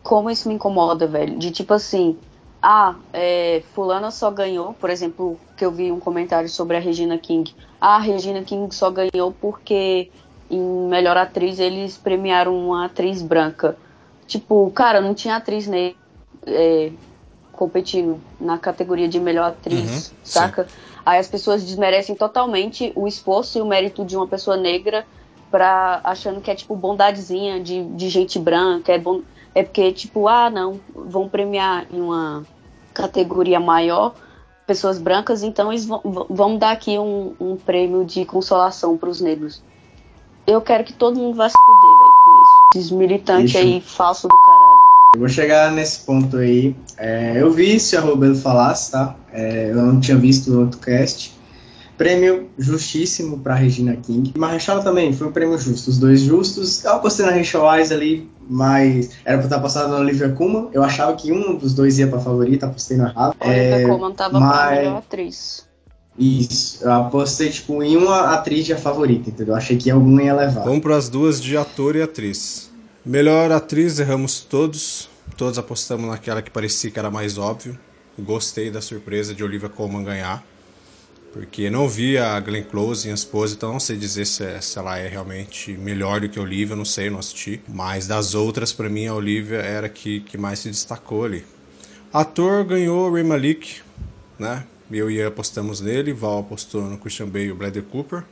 Como 0.00 0.30
isso 0.30 0.48
me 0.48 0.54
incomoda, 0.54 1.08
velho? 1.08 1.36
De 1.36 1.50
tipo 1.50 1.74
assim, 1.74 2.16
ah, 2.62 2.94
é, 3.12 3.64
fulana 3.74 4.12
só 4.12 4.30
ganhou, 4.30 4.72
por 4.74 4.90
exemplo, 4.90 5.36
que 5.56 5.64
eu 5.64 5.72
vi 5.72 5.90
um 5.90 5.98
comentário 5.98 6.48
sobre 6.48 6.76
a 6.76 6.80
Regina 6.80 7.18
King. 7.18 7.52
Ah, 7.80 7.96
a 7.96 8.00
Regina 8.00 8.42
King 8.42 8.72
só 8.72 8.90
ganhou 8.90 9.34
porque 9.40 10.08
em 10.48 10.60
melhor 10.88 11.16
atriz 11.16 11.58
eles 11.58 11.98
premiaram 11.98 12.56
uma 12.56 12.84
atriz 12.84 13.22
branca. 13.22 13.76
Tipo, 14.24 14.70
cara, 14.70 15.00
não 15.00 15.14
tinha 15.14 15.34
atriz 15.34 15.66
negra 15.66 15.98
é, 16.46 16.92
competindo 17.60 18.18
na 18.40 18.56
categoria 18.56 19.06
de 19.06 19.20
melhor 19.20 19.50
atriz, 19.50 20.08
Uhum, 20.08 20.16
saca? 20.24 20.66
Aí 21.04 21.18
as 21.18 21.28
pessoas 21.28 21.62
desmerecem 21.62 22.14
totalmente 22.14 22.90
o 22.96 23.06
esforço 23.06 23.58
e 23.58 23.60
o 23.60 23.66
mérito 23.66 24.02
de 24.02 24.16
uma 24.16 24.26
pessoa 24.26 24.56
negra 24.56 25.06
pra, 25.50 26.00
achando 26.02 26.40
que 26.40 26.50
é 26.50 26.54
tipo 26.54 26.74
bondadezinha 26.74 27.60
de, 27.60 27.84
de 27.84 28.08
gente 28.08 28.38
branca, 28.38 28.92
é 28.92 28.98
bom. 28.98 29.20
É 29.54 29.62
porque, 29.62 29.92
tipo, 29.92 30.26
ah, 30.26 30.48
não, 30.48 30.80
vão 30.94 31.28
premiar 31.28 31.86
em 31.92 32.00
uma 32.00 32.46
categoria 32.94 33.60
maior 33.60 34.14
pessoas 34.66 34.98
brancas, 34.98 35.42
então 35.42 35.70
eles 35.70 35.84
vão, 35.84 36.00
vão 36.30 36.56
dar 36.56 36.70
aqui 36.70 36.98
um, 36.98 37.34
um 37.38 37.56
prêmio 37.56 38.06
de 38.06 38.24
consolação 38.24 38.96
pros 38.96 39.20
negros. 39.20 39.62
Eu 40.46 40.62
quero 40.62 40.84
que 40.84 40.94
todo 40.94 41.18
mundo 41.18 41.36
vá 41.36 41.48
se 41.48 41.56
fuder, 41.58 41.98
velho, 41.98 42.12
com 42.24 42.42
isso. 42.42 42.52
Esses 42.74 42.90
militantes 42.90 43.56
aí 43.56 43.80
falso 43.80 44.28
do 44.28 44.36
caralho. 44.38 44.59
Eu 45.14 45.20
vou 45.20 45.28
chegar 45.28 45.72
nesse 45.72 46.00
ponto 46.00 46.36
aí. 46.36 46.74
É, 46.96 47.34
eu 47.40 47.50
vi 47.50 47.80
se 47.80 47.96
a 47.96 48.00
Roberto 48.00 48.36
falasse, 48.38 48.92
tá? 48.92 49.16
É, 49.32 49.70
eu 49.70 49.76
não 49.76 50.00
tinha 50.00 50.16
visto 50.16 50.50
no 50.50 50.60
outro 50.60 50.78
cast. 50.78 51.38
Prêmio 51.98 52.48
justíssimo 52.56 53.38
pra 53.40 53.54
Regina 53.54 53.94
King. 53.96 54.32
E 54.34 54.38
Marrechal 54.38 54.82
também, 54.82 55.12
foi 55.12 55.26
um 55.26 55.32
prêmio 55.32 55.58
justo. 55.58 55.90
Os 55.90 55.98
dois 55.98 56.20
justos. 56.20 56.82
Eu 56.84 56.92
apostei 56.94 57.26
na 57.26 57.32
Rachel 57.32 57.62
Weisz 57.62 57.92
ali, 57.92 58.30
mas 58.48 59.10
era 59.24 59.36
pra 59.36 59.46
estar 59.46 59.60
passado 59.60 59.90
na 59.90 59.98
Olivia 59.98 60.30
Colman. 60.30 60.68
Eu 60.72 60.82
achava 60.82 61.14
que 61.14 61.30
um 61.30 61.56
dos 61.56 61.74
dois 61.74 61.98
ia 61.98 62.06
pra 62.06 62.20
favorita, 62.20 62.66
apostei 62.66 62.96
no 62.96 63.04
errado. 63.06 63.34
A 63.38 63.46
Olivia 63.46 63.62
É, 63.80 63.86
Colman 63.86 64.12
tava 64.14 64.38
pra 64.38 64.40
mas- 64.40 64.78
melhor 64.78 64.96
atriz. 64.98 65.68
Isso, 66.18 66.78
eu 66.84 66.92
apostei 66.92 67.50
tipo, 67.50 67.82
em 67.82 67.96
uma 67.96 68.32
atriz 68.34 68.64
de 68.64 68.74
favorita, 68.76 69.28
entendeu? 69.30 69.54
Achei 69.54 69.76
que 69.76 69.90
alguma 69.90 70.22
ia 70.22 70.34
levar. 70.34 70.62
Vamos 70.64 70.80
para 70.80 70.96
as 70.96 71.08
duas 71.08 71.40
de 71.40 71.56
ator 71.56 71.96
e 71.96 72.02
atriz. 72.02 72.69
Melhor 73.04 73.50
atriz, 73.50 73.98
erramos 73.98 74.40
todos. 74.40 75.08
Todos 75.34 75.58
apostamos 75.58 76.06
naquela 76.06 76.42
que 76.42 76.50
parecia 76.50 76.90
que 76.90 76.98
era 76.98 77.10
mais 77.10 77.38
óbvio. 77.38 77.78
Gostei 78.18 78.70
da 78.70 78.82
surpresa 78.82 79.34
de 79.34 79.42
Olivia 79.42 79.70
Colman 79.70 80.04
ganhar. 80.04 80.44
Porque 81.32 81.70
não 81.70 81.88
vi 81.88 82.18
a 82.18 82.38
Glenn 82.40 82.64
Close 82.64 83.08
em 83.08 83.12
Esposa, 83.12 83.54
então 83.54 83.72
não 83.72 83.80
sei 83.80 83.96
dizer 83.96 84.26
se, 84.26 84.44
se 84.60 84.78
ela 84.78 84.98
é 84.98 85.08
realmente 85.08 85.72
melhor 85.72 86.20
do 86.20 86.28
que 86.28 86.38
a 86.38 86.42
Olivia, 86.42 86.76
não 86.76 86.84
sei, 86.84 87.08
não 87.08 87.20
assisti. 87.20 87.62
Mas 87.66 88.06
das 88.06 88.34
outras, 88.34 88.70
pra 88.70 88.90
mim, 88.90 89.06
a 89.06 89.14
Olivia 89.14 89.60
era 89.60 89.88
que, 89.88 90.20
que 90.20 90.36
mais 90.36 90.58
se 90.58 90.68
destacou 90.68 91.24
ali. 91.24 91.46
Ator 92.12 92.64
ganhou 92.66 93.10
Ray 93.10 93.24
Malik, 93.24 93.80
né? 94.38 94.66
Eu 94.90 95.10
e 95.10 95.14
Ian 95.14 95.28
apostamos 95.28 95.80
nele, 95.80 96.12
Val 96.12 96.40
apostou 96.40 96.82
no 96.82 96.98
Christian 96.98 97.28
Bale 97.28 97.46
e 97.46 97.52
o 97.52 97.54
Bradley 97.54 97.84
Cooper. 97.84 98.24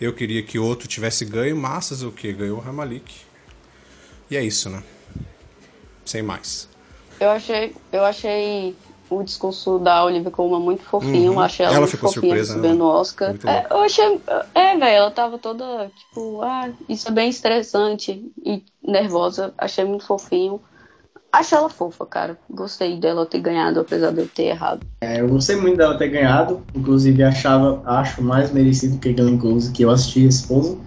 Eu 0.00 0.12
queria 0.12 0.42
que 0.42 0.58
outro 0.58 0.88
tivesse 0.88 1.24
ganho, 1.24 1.54
Massas 1.54 2.02
o 2.02 2.10
que? 2.10 2.32
Ganhou 2.32 2.58
o 2.58 2.60
Ray 2.60 2.72
Malik. 2.72 3.27
E 4.30 4.36
é 4.36 4.42
isso, 4.42 4.68
né? 4.68 4.82
Sem 6.04 6.22
mais. 6.22 6.68
Eu 7.20 7.30
achei, 7.30 7.74
eu 7.92 8.04
achei 8.04 8.76
o 9.10 9.22
discurso 9.22 9.78
da 9.78 10.04
Olivia 10.04 10.30
Colman 10.30 10.60
muito 10.60 10.82
fofinho. 10.82 11.32
Uhum. 11.32 11.40
Achei 11.40 11.64
ela, 11.64 11.74
Ela 11.74 11.80
muito 11.80 11.90
ficou 11.92 12.12
fofinha 12.12 12.22
surpresa, 12.22 12.54
né, 12.54 12.60
recebendo 12.60 12.84
o? 12.84 12.86
Oscar. 12.86 13.34
É, 13.46 13.66
eu 13.70 13.78
achei. 13.78 14.20
É, 14.54 14.76
velho, 14.76 14.84
ela 14.84 15.10
tava 15.10 15.38
toda, 15.38 15.90
tipo, 15.96 16.42
ah, 16.42 16.70
isso 16.88 17.08
é 17.08 17.10
bem 17.10 17.28
estressante 17.28 18.30
e 18.44 18.62
nervosa. 18.82 19.52
Achei 19.56 19.84
muito 19.84 20.04
fofinho. 20.04 20.60
Achei 21.30 21.58
ela 21.58 21.68
fofa, 21.68 22.06
cara. 22.06 22.38
Gostei 22.48 22.98
dela 22.98 23.26
ter 23.26 23.40
ganhado, 23.40 23.80
apesar 23.80 24.12
de 24.12 24.20
eu 24.20 24.28
ter 24.28 24.44
errado. 24.44 24.86
É, 25.00 25.20
eu 25.20 25.28
gostei 25.28 25.56
muito 25.56 25.76
dela 25.76 25.98
ter 25.98 26.08
ganhado, 26.08 26.62
inclusive 26.74 27.22
achava, 27.22 27.82
acho 27.84 28.22
mais 28.22 28.50
merecido 28.50 28.98
que 28.98 29.10
a 29.10 29.12
Glenn 29.12 29.38
Close, 29.38 29.70
que 29.70 29.82
eu 29.82 29.90
assisti 29.90 30.24
a 30.24 30.28
esposa. 30.28 30.78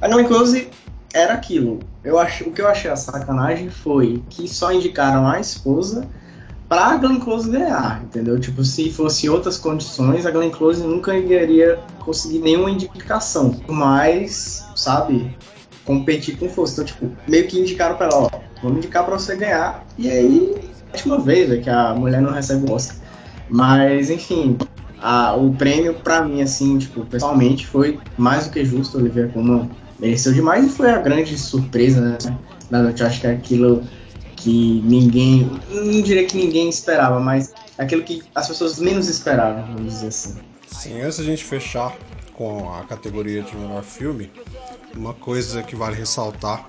A 0.00 0.08
Glenn 0.08 0.26
Close 0.26 0.70
era 1.14 1.32
aquilo. 1.34 1.78
Eu 2.02 2.18
acho, 2.18 2.44
o 2.48 2.52
que 2.52 2.60
eu 2.60 2.66
achei 2.68 2.90
a 2.90 2.96
sacanagem 2.96 3.70
foi 3.70 4.22
que 4.28 4.48
só 4.48 4.72
indicaram 4.72 5.26
a 5.26 5.38
esposa 5.40 6.06
pra 6.68 6.96
Glenn 6.96 7.20
Close 7.20 7.48
ganhar, 7.48 8.02
entendeu? 8.04 8.38
Tipo, 8.38 8.64
se 8.64 8.90
fosse 8.90 9.30
outras 9.30 9.56
condições, 9.56 10.26
a 10.26 10.30
Glenn 10.32 10.50
Close 10.50 10.82
nunca 10.82 11.16
iria 11.16 11.78
conseguir 12.00 12.40
nenhuma 12.40 12.68
indicação. 12.70 13.62
Mas, 13.68 14.64
sabe, 14.74 15.30
competir 15.84 16.36
com 16.36 16.48
força. 16.48 16.82
Então, 16.82 16.84
tipo, 16.84 17.10
meio 17.28 17.46
que 17.46 17.60
indicaram 17.60 17.96
pra 17.96 18.06
ela, 18.06 18.24
ó, 18.24 18.30
vamos 18.60 18.78
indicar 18.78 19.04
pra 19.04 19.16
você 19.16 19.36
ganhar. 19.36 19.84
E 19.96 20.10
aí, 20.10 20.52
última 20.92 21.18
vez 21.20 21.48
é 21.50 21.58
que 21.58 21.70
a 21.70 21.94
mulher 21.94 22.20
não 22.20 22.32
recebe 22.32 22.68
o 22.68 22.74
Oscar. 22.74 22.96
Mas, 23.48 24.10
enfim, 24.10 24.58
a- 25.00 25.36
o 25.36 25.54
prêmio 25.54 25.94
pra 25.94 26.24
mim, 26.24 26.42
assim, 26.42 26.76
tipo, 26.78 27.04
pessoalmente, 27.06 27.66
foi 27.66 28.00
mais 28.16 28.46
do 28.46 28.50
que 28.52 28.64
justo. 28.64 28.98
Olivia 28.98 29.28
Colman 29.28 29.70
mereceu 30.04 30.34
demais 30.34 30.66
e 30.66 30.68
foi 30.68 30.90
a 30.90 30.98
grande 30.98 31.36
surpresa, 31.38 32.00
né? 32.00 32.18
Da 32.70 32.82
noite. 32.82 33.02
Acho 33.02 33.20
que 33.20 33.26
é 33.26 33.32
aquilo 33.32 33.82
que 34.36 34.82
ninguém, 34.84 35.50
não 35.70 36.02
diria 36.02 36.26
que 36.26 36.36
ninguém 36.36 36.68
esperava, 36.68 37.18
mas 37.18 37.54
aquilo 37.78 38.02
que 38.02 38.22
as 38.34 38.46
pessoas 38.46 38.78
menos 38.78 39.08
esperavam, 39.08 39.64
vamos 39.74 39.94
dizer 39.94 40.08
assim. 40.08 40.34
Sim, 40.66 41.00
antes 41.00 41.18
da 41.18 41.24
gente 41.24 41.42
fechar 41.42 41.96
com 42.34 42.70
a 42.74 42.84
categoria 42.84 43.42
de 43.42 43.56
melhor 43.56 43.82
filme, 43.82 44.30
uma 44.94 45.14
coisa 45.14 45.62
que 45.62 45.74
vale 45.74 45.96
ressaltar 45.96 46.68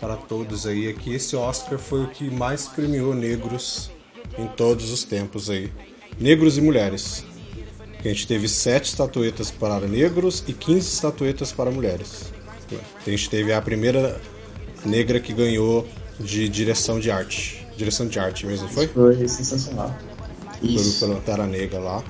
para 0.00 0.16
todos 0.16 0.66
aí 0.66 0.88
é 0.88 0.92
que 0.94 1.14
esse 1.14 1.36
Oscar 1.36 1.78
foi 1.78 2.04
o 2.04 2.08
que 2.08 2.30
mais 2.30 2.66
premiou 2.66 3.14
negros 3.14 3.90
em 4.38 4.46
todos 4.46 4.90
os 4.90 5.04
tempos 5.04 5.50
aí. 5.50 5.70
Negros 6.18 6.56
e 6.56 6.60
mulheres. 6.62 7.24
A 8.04 8.08
gente 8.08 8.26
teve 8.26 8.48
sete 8.48 8.86
estatuetas 8.86 9.50
para 9.50 9.86
negros 9.86 10.42
e 10.48 10.52
15 10.52 10.80
estatuetas 10.80 11.52
para 11.52 11.70
mulheres. 11.70 12.32
A 13.06 13.10
gente 13.10 13.30
teve 13.30 13.52
a 13.52 13.62
primeira 13.62 14.20
negra 14.84 15.20
que 15.20 15.32
ganhou 15.32 15.86
de 16.18 16.48
direção 16.48 16.98
de 16.98 17.10
arte. 17.10 17.66
Direção 17.76 18.06
de 18.06 18.18
arte 18.18 18.46
mesmo, 18.46 18.68
foi? 18.68 18.88
Foi 18.88 19.28
sensacional. 19.28 19.94
Isso. 20.62 21.00
Pelo 21.00 21.20
Terra 21.20 21.46
Negra 21.46 21.78
lá. 21.78 22.02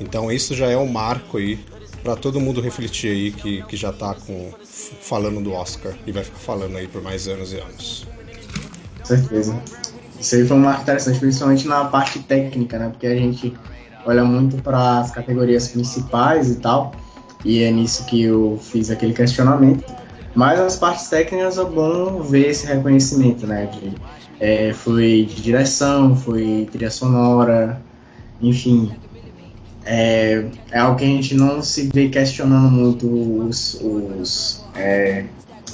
Então 0.00 0.30
isso 0.30 0.54
já 0.54 0.66
é 0.66 0.76
um 0.76 0.86
marco 0.86 1.38
aí 1.38 1.58
para 2.02 2.14
todo 2.14 2.40
mundo 2.40 2.60
refletir 2.60 3.10
aí 3.10 3.32
que, 3.32 3.62
que 3.62 3.76
já 3.76 3.92
tá 3.92 4.14
com, 4.14 4.52
falando 5.00 5.42
do 5.42 5.52
Oscar 5.52 5.94
e 6.06 6.12
vai 6.12 6.22
ficar 6.22 6.38
falando 6.38 6.76
aí 6.76 6.86
por 6.86 7.02
mais 7.02 7.26
anos 7.26 7.52
e 7.52 7.56
anos. 7.58 8.06
Com 9.00 9.06
certeza. 9.06 9.60
Isso 10.20 10.34
aí 10.34 10.46
foi 10.46 10.56
um 10.56 10.60
marco 10.60 10.82
interessante, 10.82 11.18
principalmente 11.18 11.66
na 11.66 11.84
parte 11.86 12.20
técnica, 12.20 12.78
né? 12.78 12.88
Porque 12.88 13.06
a 13.06 13.14
gente 13.14 13.54
olha 14.06 14.24
muito 14.24 14.62
para 14.62 15.00
as 15.00 15.10
categorias 15.10 15.68
principais 15.68 16.50
e 16.50 16.56
tal, 16.56 16.92
e 17.44 17.62
é 17.62 17.70
nisso 17.70 18.04
que 18.06 18.22
eu 18.22 18.58
fiz 18.60 18.90
aquele 18.90 19.12
questionamento. 19.12 19.84
Mas 20.34 20.60
as 20.60 20.76
partes 20.76 21.08
técnicas 21.08 21.58
é 21.58 21.64
bom 21.64 22.22
ver 22.22 22.50
esse 22.50 22.66
reconhecimento, 22.66 23.46
né? 23.46 23.66
De, 23.66 23.94
é, 24.40 24.72
foi 24.72 25.26
de 25.28 25.42
direção, 25.42 26.14
foi 26.14 26.68
trilha 26.70 26.90
sonora, 26.90 27.80
enfim. 28.40 28.92
É, 29.84 30.44
é 30.70 30.78
algo 30.78 30.98
que 30.98 31.04
a 31.04 31.08
gente 31.08 31.34
não 31.34 31.62
se 31.62 31.88
vê 31.92 32.08
questionando 32.08 32.70
muito 32.70 33.08
os, 33.08 33.80
os, 33.80 34.64
é, 34.76 35.24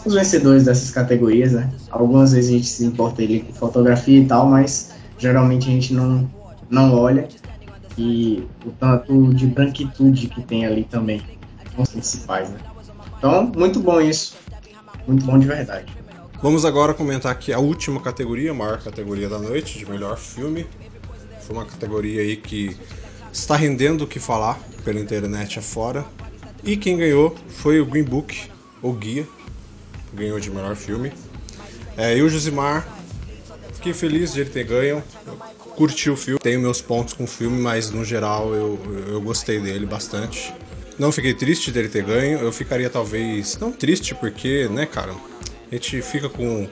os 0.06 0.14
vencedores 0.14 0.64
dessas 0.64 0.90
categorias, 0.90 1.52
né? 1.52 1.70
Algumas 1.90 2.32
vezes 2.32 2.50
a 2.50 2.54
gente 2.54 2.66
se 2.66 2.84
importa 2.84 3.22
ele 3.22 3.40
com 3.40 3.52
fotografia 3.52 4.20
e 4.20 4.24
tal, 4.24 4.46
mas 4.46 4.92
geralmente 5.18 5.68
a 5.68 5.72
gente 5.72 5.92
não, 5.92 6.30
não 6.70 6.94
olha. 6.94 7.28
E 7.96 8.46
o 8.64 8.70
tanto 8.72 9.32
de 9.34 9.46
branquitude 9.46 10.28
que 10.28 10.42
tem 10.42 10.66
ali 10.66 10.84
também, 10.84 11.22
os 11.76 11.90
principais, 11.90 12.50
né? 12.50 12.58
Então, 13.18 13.52
muito 13.56 13.80
bom 13.80 14.00
isso. 14.00 14.36
Muito 15.06 15.24
bom 15.24 15.38
de 15.38 15.46
verdade. 15.46 15.92
Vamos 16.42 16.64
agora 16.64 16.92
comentar 16.92 17.32
aqui 17.32 17.52
a 17.52 17.58
última 17.58 18.00
categoria, 18.00 18.50
a 18.50 18.54
maior 18.54 18.82
categoria 18.82 19.28
da 19.28 19.38
noite, 19.38 19.78
de 19.78 19.88
melhor 19.88 20.16
filme. 20.18 20.66
Foi 21.40 21.56
uma 21.56 21.64
categoria 21.64 22.20
aí 22.20 22.36
que 22.36 22.76
está 23.32 23.56
rendendo 23.56 24.04
o 24.04 24.06
que 24.06 24.18
falar 24.18 24.58
pela 24.84 25.00
internet 25.00 25.58
afora. 25.58 26.04
E 26.62 26.76
quem 26.76 26.96
ganhou 26.96 27.34
foi 27.48 27.80
o 27.80 27.86
Green 27.86 28.04
Book, 28.04 28.50
o 28.82 28.92
Guia, 28.92 29.26
ganhou 30.12 30.38
de 30.38 30.50
melhor 30.50 30.76
filme. 30.76 31.12
É, 31.96 32.16
e 32.16 32.22
o 32.22 32.28
Josimar, 32.28 32.86
fiquei 33.74 33.92
feliz 33.92 34.32
de 34.32 34.40
ele 34.40 34.50
ter 34.50 34.64
ganho. 34.64 35.02
Eu 35.26 35.38
curti 35.76 36.10
o 36.10 36.16
filme, 36.16 36.38
tenho 36.40 36.60
meus 36.60 36.80
pontos 36.80 37.14
com 37.14 37.24
o 37.24 37.26
filme, 37.26 37.60
mas 37.60 37.90
no 37.90 38.04
geral 38.04 38.54
eu, 38.54 38.78
eu 39.08 39.20
gostei 39.20 39.60
dele 39.60 39.86
bastante. 39.86 40.52
Não 40.98 41.10
fiquei 41.10 41.34
triste 41.34 41.72
dele 41.72 41.88
ter 41.88 42.04
ganho, 42.04 42.38
eu 42.38 42.52
ficaria 42.52 42.88
talvez. 42.88 43.58
Não 43.58 43.72
triste, 43.72 44.14
porque, 44.14 44.68
né, 44.68 44.86
cara, 44.86 45.12
a 45.12 45.74
gente 45.74 46.00
fica 46.02 46.28
com, 46.28 46.68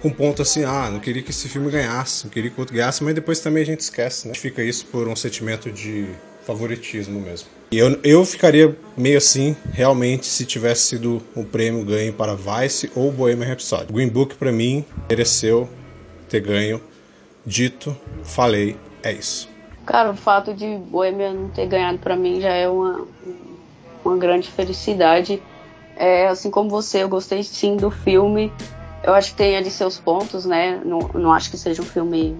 com 0.00 0.10
ponto 0.10 0.40
assim, 0.40 0.64
ah, 0.64 0.88
não 0.90 0.98
queria 0.98 1.22
que 1.22 1.30
esse 1.30 1.48
filme 1.48 1.70
ganhasse, 1.70 2.24
não 2.24 2.30
queria 2.30 2.50
que 2.50 2.56
o 2.56 2.60
outro 2.60 2.74
ganhasse, 2.74 3.04
mas 3.04 3.14
depois 3.14 3.40
também 3.40 3.62
a 3.62 3.66
gente 3.66 3.80
esquece, 3.80 4.26
né? 4.26 4.34
Fica 4.34 4.62
isso 4.64 4.86
por 4.86 5.06
um 5.06 5.14
sentimento 5.14 5.70
de 5.70 6.06
favoritismo 6.46 7.20
mesmo. 7.20 7.48
E 7.70 7.78
eu, 7.78 7.98
eu 8.02 8.24
ficaria 8.24 8.76
meio 8.96 9.18
assim, 9.18 9.56
realmente, 9.72 10.26
se 10.26 10.44
tivesse 10.44 10.86
sido 10.86 11.22
um 11.36 11.44
prêmio 11.44 11.84
ganho 11.84 12.12
para 12.12 12.34
Vice 12.34 12.90
ou 12.94 13.12
Bohemian 13.12 13.48
Rhapsody. 13.48 13.92
Green 13.92 14.08
Book, 14.08 14.34
para 14.34 14.52
mim, 14.52 14.84
mereceu 15.08 15.68
ter 16.28 16.40
ganho. 16.40 16.80
Dito, 17.44 17.96
falei, 18.22 18.76
é 19.02 19.12
isso. 19.12 19.48
Cara, 19.84 20.10
o 20.10 20.16
fato 20.16 20.54
de 20.54 20.76
Bohemian 20.76 21.32
não 21.34 21.48
ter 21.48 21.66
ganhado 21.66 21.98
para 21.98 22.14
mim 22.14 22.40
já 22.40 22.50
é 22.50 22.68
uma, 22.68 23.04
uma 24.04 24.16
grande 24.16 24.48
felicidade. 24.48 25.42
É, 25.96 26.28
assim 26.28 26.50
como 26.50 26.70
você, 26.70 27.02
eu 27.02 27.08
gostei 27.08 27.42
sim 27.42 27.76
do 27.76 27.90
filme. 27.90 28.52
Eu 29.02 29.12
acho 29.14 29.30
que 29.30 29.36
tem 29.36 29.56
ali 29.56 29.70
seus 29.70 29.98
pontos, 29.98 30.46
né? 30.46 30.80
Não, 30.84 31.00
não 31.14 31.32
acho 31.32 31.50
que 31.50 31.58
seja 31.58 31.82
um 31.82 31.84
filme 31.84 32.36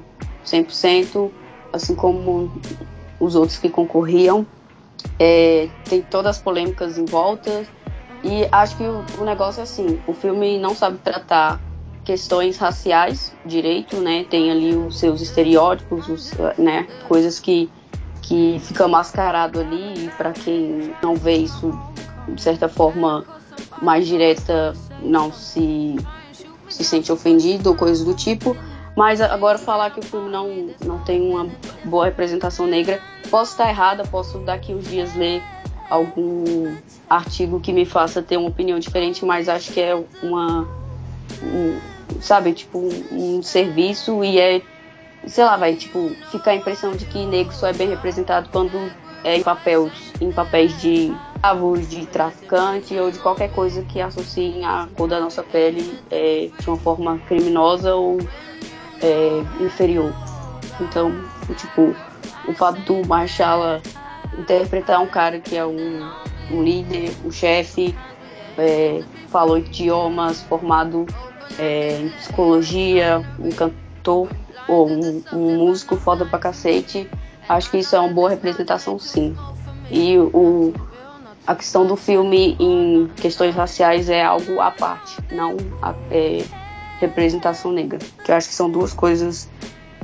100%, 0.46 1.30
assim 1.72 1.94
como 1.96 2.52
os 3.18 3.34
outros 3.34 3.58
que 3.58 3.68
concorriam. 3.68 4.46
É, 5.18 5.68
tem 5.84 6.00
todas 6.00 6.36
as 6.36 6.42
polêmicas 6.42 6.96
em 6.96 7.04
volta. 7.04 7.66
E 8.22 8.46
acho 8.52 8.76
que 8.76 8.84
o, 8.84 9.04
o 9.18 9.24
negócio 9.24 9.58
é 9.60 9.62
assim: 9.64 10.00
o 10.06 10.14
filme 10.14 10.60
não 10.60 10.76
sabe 10.76 10.98
tratar 10.98 11.60
questões 12.04 12.56
raciais 12.58 13.34
direito, 13.44 13.96
né? 13.96 14.24
Tem 14.28 14.50
ali 14.50 14.74
os 14.74 14.98
seus 14.98 15.20
estereótipos, 15.20 16.08
os, 16.08 16.32
né? 16.58 16.86
Coisas 17.08 17.38
que 17.38 17.70
que 18.22 18.60
fica 18.60 18.86
mascarado 18.86 19.58
ali 19.58 20.06
e 20.06 20.08
para 20.16 20.30
quem 20.30 20.94
não 21.02 21.16
vê 21.16 21.34
isso 21.34 21.76
de 22.28 22.40
certa 22.40 22.68
forma 22.68 23.24
mais 23.82 24.06
direta 24.06 24.72
não 25.02 25.32
se 25.32 25.96
se 26.68 26.84
sente 26.84 27.10
ofendido 27.12 27.70
ou 27.70 27.76
coisas 27.76 28.04
do 28.04 28.14
tipo. 28.14 28.56
Mas 28.96 29.20
agora 29.20 29.58
falar 29.58 29.90
que 29.90 30.00
o 30.00 30.02
filme 30.02 30.30
não, 30.30 30.68
não 30.84 30.98
tem 30.98 31.20
uma 31.22 31.48
boa 31.84 32.04
representação 32.04 32.66
negra, 32.66 33.00
posso 33.30 33.52
estar 33.52 33.68
errada, 33.68 34.04
posso 34.04 34.38
daqui 34.38 34.74
uns 34.74 34.86
dias 34.86 35.14
ler 35.14 35.42
algum 35.88 36.76
artigo 37.08 37.58
que 37.58 37.72
me 37.72 37.84
faça 37.84 38.22
ter 38.22 38.36
uma 38.36 38.48
opinião 38.48 38.78
diferente, 38.78 39.24
mas 39.24 39.48
acho 39.48 39.72
que 39.72 39.80
é 39.80 39.94
uma 40.22 40.68
um, 41.42 41.78
sabe, 42.20 42.52
tipo, 42.52 42.78
um, 42.78 43.38
um, 43.38 43.42
serviço 43.42 44.24
e 44.24 44.38
é, 44.38 44.62
sei 45.26 45.44
lá, 45.44 45.56
vai, 45.56 45.74
tipo, 45.74 46.10
fica 46.30 46.50
a 46.50 46.54
impressão 46.54 46.92
de 46.92 47.04
que 47.06 47.24
negro 47.26 47.54
só 47.54 47.68
é 47.68 47.72
bem 47.72 47.88
representado 47.88 48.48
quando 48.50 48.90
é 49.24 49.36
em 49.36 49.42
papéis, 49.42 49.92
em 50.20 50.32
papéis 50.32 50.80
de 50.80 51.14
avós, 51.42 51.88
de 51.88 52.06
traficante 52.06 52.96
ou 52.96 53.10
de 53.10 53.18
qualquer 53.18 53.50
coisa 53.52 53.82
que 53.82 54.00
associem 54.00 54.64
a 54.64 54.88
cor 54.96 55.08
da 55.08 55.20
nossa 55.20 55.42
pele 55.42 55.98
é, 56.10 56.48
de 56.58 56.68
uma 56.68 56.76
forma 56.76 57.18
criminosa 57.26 57.94
ou 57.94 58.18
é, 59.00 59.64
inferior. 59.64 60.12
Então, 60.80 61.12
tipo, 61.56 61.94
o 62.48 62.54
fato 62.54 62.80
do 62.80 63.06
Marshall 63.06 63.80
interpretar 64.38 65.00
um 65.00 65.06
cara 65.06 65.40
que 65.40 65.56
é 65.56 65.64
um, 65.64 66.10
um 66.50 66.62
líder, 66.62 67.12
um 67.24 67.30
chefe, 67.30 67.94
é, 68.58 69.02
falou 69.28 69.58
idiomas, 69.58 70.42
formado 70.42 71.06
é, 71.58 71.98
em 72.00 72.08
psicologia, 72.10 73.22
um 73.38 73.50
cantor 73.50 74.28
ou 74.68 74.88
um, 74.88 75.22
um, 75.32 75.56
músico 75.58 75.96
foda 75.96 76.24
pra 76.24 76.38
cacete, 76.38 77.08
acho 77.48 77.70
que 77.70 77.78
isso 77.78 77.94
é 77.96 78.00
uma 78.00 78.12
boa 78.12 78.30
representação 78.30 78.98
sim. 78.98 79.36
E 79.90 80.16
o, 80.16 80.72
a 81.46 81.54
questão 81.54 81.86
do 81.86 81.96
filme 81.96 82.56
em 82.58 83.08
questões 83.16 83.54
raciais 83.54 84.08
é 84.08 84.22
algo 84.22 84.60
à 84.60 84.70
parte, 84.70 85.18
não 85.30 85.56
a 85.82 85.94
é, 86.10 86.44
representação 87.00 87.72
negra. 87.72 87.98
Que 88.24 88.30
eu 88.30 88.36
acho 88.36 88.48
que 88.48 88.54
são 88.54 88.70
duas 88.70 88.92
coisas 88.92 89.48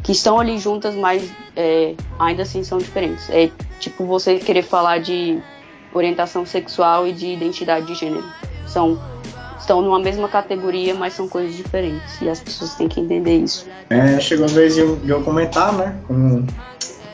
que 0.03 0.13
estão 0.13 0.39
ali 0.39 0.59
juntas, 0.59 0.95
mas 0.95 1.31
é, 1.57 1.95
ainda 2.19 2.43
assim 2.43 2.65
são 2.65 2.79
diferentes. 2.79 3.29
É 3.31 3.51
tipo 3.79 4.05
você 4.05 4.39
querer 4.39 4.63
falar 4.63 4.99
de 4.99 5.41
orientação 5.93 6.45
sexual 6.45 7.07
e 7.07 7.13
de 7.13 7.27
identidade 7.29 7.87
de 7.87 7.95
gênero. 7.95 8.25
São 8.67 9.01
estão 9.69 9.83
numa 9.83 9.99
mesma 9.99 10.27
categoria, 10.29 10.95
mas 10.95 11.13
são 11.13 11.29
coisas 11.29 11.55
diferentes. 11.55 12.23
E 12.23 12.29
as 12.29 12.41
pessoas 12.41 12.75
têm 12.75 12.89
que 12.89 13.01
entender 13.01 13.37
isso. 13.37 13.67
É, 13.91 14.19
chegou 14.19 14.47
a 14.47 14.49
vez 14.49 14.75
de 14.75 14.81
eu, 14.81 14.97
de 14.97 15.11
eu 15.11 15.23
comentar, 15.23 15.75
né? 15.75 15.95
Como 16.07 16.47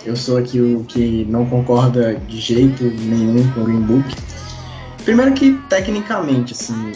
eu 0.06 0.14
sou 0.14 0.38
aqui 0.38 0.60
o 0.60 0.84
que 0.84 1.26
não 1.28 1.44
concorda 1.46 2.14
de 2.14 2.38
jeito 2.38 2.84
nenhum 2.84 3.50
com 3.52 3.62
o 3.62 3.64
Green 3.64 3.80
Book. 3.80 4.04
Primeiro 5.04 5.32
que, 5.32 5.54
tecnicamente, 5.68 6.52
assim, 6.52 6.92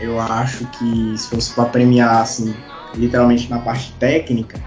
eu 0.00 0.20
acho 0.20 0.64
que 0.68 1.18
se 1.18 1.28
fosse 1.28 1.52
para 1.52 1.64
premiar, 1.64 2.22
assim, 2.22 2.54
literalmente 2.94 3.50
na 3.50 3.58
parte 3.58 3.92
técnica, 3.98 4.60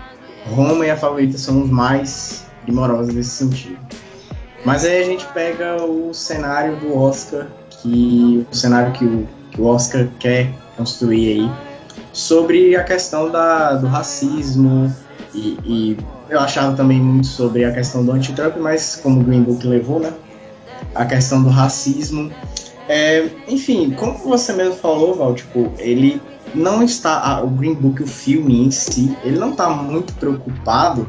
Roma 0.47 0.85
e 0.85 0.91
a 0.91 0.97
Favorita 0.97 1.37
são 1.37 1.63
os 1.63 1.69
mais 1.69 2.45
primorosos 2.63 3.13
nesse 3.13 3.29
sentido. 3.29 3.79
Mas 4.65 4.83
aí 4.83 5.01
a 5.01 5.05
gente 5.05 5.25
pega 5.27 5.81
o 5.81 6.13
cenário 6.13 6.75
do 6.75 6.97
Oscar, 6.97 7.47
que 7.69 8.45
o 8.51 8.55
cenário 8.55 8.91
que 8.91 9.05
o 9.05 9.25
o 9.59 9.65
Oscar 9.65 10.07
quer 10.19 10.51
construir 10.77 11.33
aí 11.33 11.51
sobre 12.13 12.75
a 12.75 12.83
questão 12.83 13.29
da, 13.29 13.73
do 13.73 13.87
racismo 13.87 14.93
e, 15.33 15.57
e 15.63 15.97
eu 16.29 16.39
achava 16.39 16.75
também 16.75 16.99
muito 16.99 17.27
sobre 17.27 17.65
a 17.65 17.71
questão 17.71 18.05
do 18.05 18.11
anti-Trump, 18.11 18.57
mas 18.57 18.95
como 18.95 19.21
o 19.21 19.23
Green 19.23 19.43
Book 19.43 19.65
levou, 19.65 19.99
né? 19.99 20.13
A 20.95 21.05
questão 21.05 21.43
do 21.43 21.49
racismo. 21.49 22.31
É, 22.87 23.27
enfim, 23.47 23.91
como 23.91 24.17
você 24.17 24.53
mesmo 24.53 24.75
falou, 24.75 25.15
Val, 25.15 25.35
tipo, 25.35 25.71
ele 25.77 26.21
não 26.53 26.81
está, 26.83 27.41
o 27.43 27.47
Green 27.47 27.75
Book, 27.75 28.01
o 28.01 28.07
filme 28.07 28.65
em 28.65 28.71
si, 28.71 29.15
ele 29.23 29.37
não 29.37 29.51
está 29.51 29.69
muito 29.69 30.13
preocupado 30.13 31.07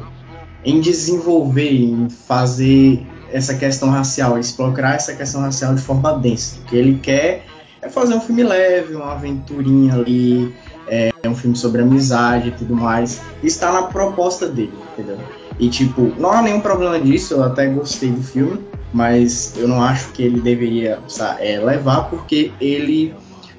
em 0.63 0.79
desenvolver, 0.79 1.71
em 1.71 2.09
fazer 2.09 3.05
essa 3.31 3.55
questão 3.55 3.89
racial, 3.89 4.37
explorar 4.37 4.95
essa 4.95 5.13
questão 5.13 5.41
racial 5.41 5.73
de 5.73 5.81
forma 5.81 6.13
densa. 6.19 6.59
O 6.61 6.65
que 6.65 6.75
ele 6.75 6.99
quer 6.99 7.45
é 7.81 7.89
fazer 7.89 8.13
um 8.13 8.21
filme 8.21 8.43
leve, 8.43 8.95
uma 8.95 9.13
aventurinha 9.13 9.95
ali, 9.95 10.53
é 10.87 11.11
um 11.27 11.35
filme 11.35 11.55
sobre 11.55 11.81
amizade 11.81 12.49
e 12.49 12.51
tudo 12.51 12.75
mais. 12.75 13.21
Está 13.43 13.71
na 13.71 13.83
proposta 13.83 14.47
dele, 14.47 14.73
entendeu? 14.93 15.17
E 15.59 15.69
tipo, 15.69 16.13
não 16.17 16.31
há 16.31 16.41
nenhum 16.41 16.59
problema 16.59 16.99
disso, 16.99 17.35
eu 17.35 17.43
até 17.43 17.67
gostei 17.67 18.11
do 18.11 18.21
filme, 18.21 18.59
mas 18.93 19.53
eu 19.57 19.67
não 19.67 19.81
acho 19.81 20.11
que 20.11 20.23
ele 20.23 20.41
deveria 20.41 20.99
sabe, 21.07 21.45
é, 21.45 21.59
levar 21.59 22.09
porque 22.09 22.51
ele 22.59 23.13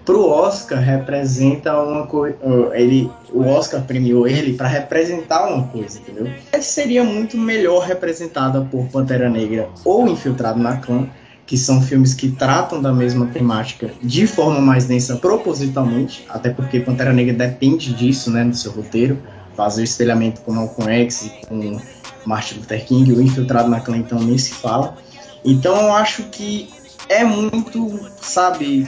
pro 0.05 0.27
Oscar 0.27 0.81
representa 0.81 1.81
uma 1.81 2.07
coisa. 2.07 2.37
Ele, 2.73 3.11
o 3.33 3.47
Oscar 3.47 3.83
premiou 3.83 4.27
ele 4.27 4.55
para 4.55 4.67
representar 4.67 5.47
uma 5.47 5.69
coisa, 5.69 6.01
entendeu? 6.01 6.27
Ele 6.53 6.63
seria 6.63 7.05
muito 7.05 7.37
melhor 7.39 7.85
representada 7.85 8.61
por 8.63 8.87
Pantera 8.87 9.31
Negra 9.31 9.69
ou 9.85 10.09
Infiltrado 10.09 10.59
na 10.59 10.77
Clã, 10.79 11.09
que 11.47 11.57
são 11.57 11.83
filmes 11.83 12.15
que 12.15 12.31
tratam 12.31 12.81
da 12.81 12.93
mesma 12.93 13.27
temática 13.27 13.91
de 14.03 14.27
forma 14.27 14.61
mais 14.61 14.87
densa 14.87 15.17
propositalmente, 15.17 16.25
até 16.29 16.51
porque 16.51 16.81
Pantera 16.81 17.13
Negra 17.13 17.35
depende 17.35 17.93
disso, 17.93 18.31
né, 18.31 18.45
no 18.45 18.55
seu 18.55 18.73
roteiro, 18.73 19.19
fazer 19.57 19.83
o 19.83 19.85
espelhamento 19.85 20.41
com 20.43 20.53
Malcolm 20.53 20.91
X 20.91 21.31
com 21.49 21.81
Martin 22.25 22.61
Luther 22.61 22.85
King, 22.85 23.13
o 23.13 23.21
Infiltrado 23.21 23.69
na 23.69 23.81
Clã 23.81 23.97
então 23.97 24.19
nem 24.19 24.39
se 24.39 24.55
fala. 24.55 24.97
Então 25.45 25.77
eu 25.77 25.93
acho 25.93 26.25
que 26.25 26.71
é 27.09 27.25
muito, 27.25 28.01
sabe, 28.21 28.87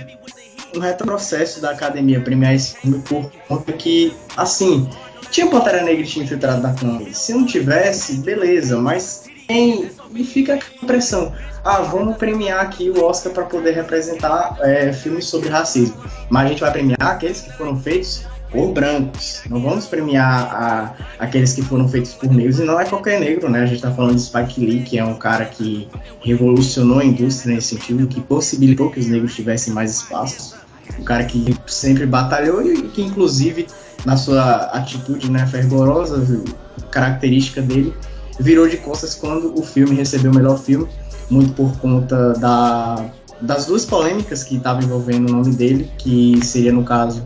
um 0.74 0.80
retrocesso 0.80 1.60
da 1.60 1.70
academia 1.70 2.20
premiar 2.20 2.54
esse 2.54 2.76
filme 2.78 3.00
por 3.00 3.30
conta 3.48 3.72
que, 3.72 4.14
assim, 4.36 4.88
tinha 5.30 5.46
Pantera 5.48 5.82
Negra 5.82 6.02
e 6.02 6.06
tinha 6.06 6.24
infiltrado 6.24 6.62
na 6.62 6.72
Clã. 6.72 7.00
Se 7.12 7.34
não 7.34 7.44
tivesse, 7.44 8.18
beleza, 8.18 8.78
mas 8.78 9.23
tem. 9.46 9.90
E 10.14 10.24
fica 10.24 10.54
a 10.54 10.56
impressão: 10.82 11.32
ah, 11.64 11.80
vamos 11.80 12.16
premiar 12.16 12.60
aqui 12.60 12.90
o 12.90 13.04
Oscar 13.04 13.32
para 13.32 13.44
poder 13.44 13.72
representar 13.72 14.56
é, 14.60 14.92
filmes 14.92 15.26
sobre 15.26 15.48
racismo. 15.48 15.96
Mas 16.30 16.46
a 16.46 16.48
gente 16.48 16.60
vai 16.60 16.72
premiar 16.72 17.00
aqueles 17.00 17.40
que 17.40 17.52
foram 17.52 17.78
feitos 17.78 18.24
por 18.50 18.72
brancos. 18.72 19.42
Não 19.50 19.60
vamos 19.60 19.86
premiar 19.86 20.54
a, 20.54 20.94
aqueles 21.18 21.52
que 21.52 21.62
foram 21.62 21.88
feitos 21.88 22.14
por 22.14 22.32
negros. 22.32 22.60
E 22.60 22.64
não 22.64 22.78
é 22.78 22.84
qualquer 22.84 23.18
negro, 23.18 23.50
né? 23.50 23.62
A 23.62 23.66
gente 23.66 23.76
está 23.76 23.90
falando 23.90 24.14
de 24.14 24.22
Spike 24.22 24.60
Lee, 24.60 24.82
que 24.82 24.98
é 24.98 25.04
um 25.04 25.14
cara 25.14 25.44
que 25.44 25.88
revolucionou 26.20 27.00
a 27.00 27.04
indústria 27.04 27.54
nesse 27.54 27.74
sentido, 27.74 28.06
que 28.06 28.20
possibilitou 28.20 28.90
que 28.90 29.00
os 29.00 29.06
negros 29.06 29.34
tivessem 29.34 29.72
mais 29.72 29.90
espaço 29.90 30.64
um 30.98 31.04
cara 31.04 31.24
que 31.24 31.56
sempre 31.66 32.06
batalhou 32.06 32.62
e 32.62 32.82
que 32.88 33.02
inclusive 33.02 33.66
na 34.04 34.16
sua 34.16 34.66
atitude 34.66 35.30
né, 35.30 35.46
fervorosa, 35.46 36.42
característica 36.90 37.62
dele, 37.62 37.94
virou 38.38 38.68
de 38.68 38.76
costas 38.78 39.14
quando 39.14 39.58
o 39.58 39.62
filme 39.62 39.94
recebeu 39.94 40.30
o 40.30 40.34
melhor 40.34 40.58
filme, 40.58 40.88
muito 41.30 41.52
por 41.52 41.76
conta 41.78 42.32
da, 42.34 43.06
das 43.40 43.66
duas 43.66 43.84
polêmicas 43.84 44.44
que 44.44 44.56
estavam 44.56 44.82
envolvendo 44.82 45.28
o 45.28 45.32
nome 45.32 45.54
dele, 45.54 45.90
que 45.98 46.38
seria 46.44 46.72
no 46.72 46.84
caso 46.84 47.24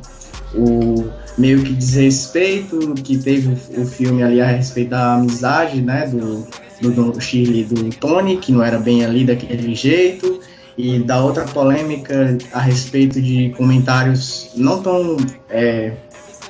o 0.55 1.05
meio 1.37 1.63
que 1.63 1.73
desrespeito 1.73 2.95
que 2.95 3.17
teve 3.19 3.57
o, 3.77 3.87
filme 3.87 4.23
ali 4.23 4.41
a 4.41 4.47
respeito 4.47 4.91
da 4.91 5.15
amizade, 5.15 5.81
né, 5.81 6.07
do, 6.07 6.47
do, 6.81 7.13
do 7.13 7.21
Chile 7.21 7.61
e 7.61 7.65
do 7.65 7.91
Tony, 7.97 8.39
que 8.39 8.51
não 8.51 8.63
era 8.63 8.79
bem 8.79 9.05
ali 9.05 9.25
daquele 9.25 9.75
jeito, 9.75 10.41
e 10.77 11.01
da 11.01 11.23
outra 11.23 11.45
polêmica 11.45 12.39
a 12.53 12.61
respeito 12.61 13.21
de 13.21 13.51
comentários 13.57 14.51
não 14.55 14.81
tão 14.81 15.17
é, 15.51 15.93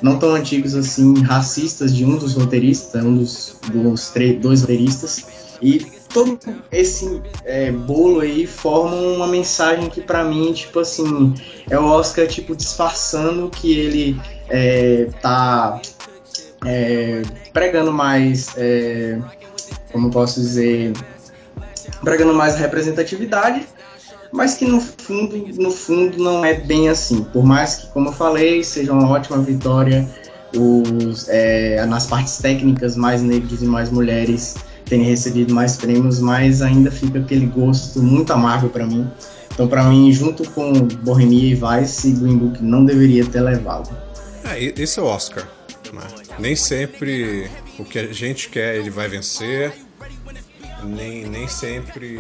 não 0.03 0.19
tão 0.19 0.35
antigos 0.35 0.75
assim 0.75 1.23
racistas 1.23 1.95
de 1.95 2.05
um 2.05 2.17
dos 2.17 2.35
roteiristas 2.35 3.05
um 3.05 3.17
dos, 3.17 3.57
dos 3.73 4.13
dois 4.41 4.61
roteiristas. 4.63 5.27
E 5.61 5.81
todo 6.13 6.39
esse 6.71 7.21
é, 7.45 7.71
bolo 7.71 8.21
aí 8.21 8.47
forma 8.47 8.95
uma 8.95 9.27
mensagem 9.27 9.89
que 9.91 10.01
para 10.01 10.25
mim 10.25 10.53
tipo 10.53 10.81
assim 10.81 11.35
é 11.69 11.79
o 11.79 11.85
Oscar 11.85 12.27
tipo 12.27 12.55
disfarçando 12.55 13.51
que 13.51 13.77
ele 13.77 14.21
é, 14.49 15.09
tá 15.21 15.81
é, 16.65 17.23
pregando 17.53 17.93
mais 17.93 18.57
é, 18.57 19.19
como 19.93 20.11
posso 20.11 20.41
dizer 20.41 20.93
pregando 22.03 22.35
mais 22.35 22.57
representatividade 22.57 23.67
mas 24.33 24.55
que 24.55 24.65
no 24.65 24.81
fundo, 24.81 25.37
no 25.57 25.71
fundo 25.71 26.23
não 26.23 26.45
é 26.45 26.55
bem 26.55 26.89
assim. 26.89 27.25
Por 27.25 27.45
mais 27.45 27.77
que, 27.77 27.87
como 27.89 28.09
eu 28.09 28.13
falei, 28.13 28.63
seja 28.63 28.93
uma 28.93 29.09
ótima 29.09 29.39
vitória, 29.39 30.09
os, 30.57 31.29
é, 31.29 31.85
nas 31.87 32.07
partes 32.07 32.39
técnicas 32.39 32.97
mais 32.97 33.23
negros 33.23 33.63
e 33.63 33.67
mais 33.67 33.91
mulheres 33.91 34.57
terem 34.85 35.05
recebido 35.05 35.55
mais 35.55 35.77
prêmios, 35.77 36.19
mas 36.19 36.63
ainda 36.63 36.91
fica 36.91 37.19
aquele 37.19 37.47
gosto 37.47 38.03
muito 38.03 38.33
amargo 38.33 38.69
para 38.69 38.87
mim. 38.87 39.11
Então, 39.53 39.69
para 39.69 39.83
mim, 39.85 40.11
junto 40.13 40.49
com 40.51 40.73
Bohemia 41.03 41.53
e 41.53 41.55
Vice, 41.55 42.13
Green 42.13 42.39
Book 42.39 42.63
não 42.63 42.85
deveria 42.85 43.27
ter 43.27 43.41
levado. 43.41 43.91
É, 44.45 44.73
esse 44.81 44.99
é 44.99 45.03
o 45.03 45.07
Oscar. 45.07 45.47
Né? 45.93 46.01
Nem 46.39 46.57
sempre 46.57 47.51
o 47.79 47.85
que 47.85 47.99
a 47.99 48.13
gente 48.13 48.49
quer 48.49 48.77
ele 48.77 48.91
vai 48.91 49.09
vencer 49.09 49.73
nem, 50.85 51.25
nem 51.25 51.49
sempre 51.49 52.19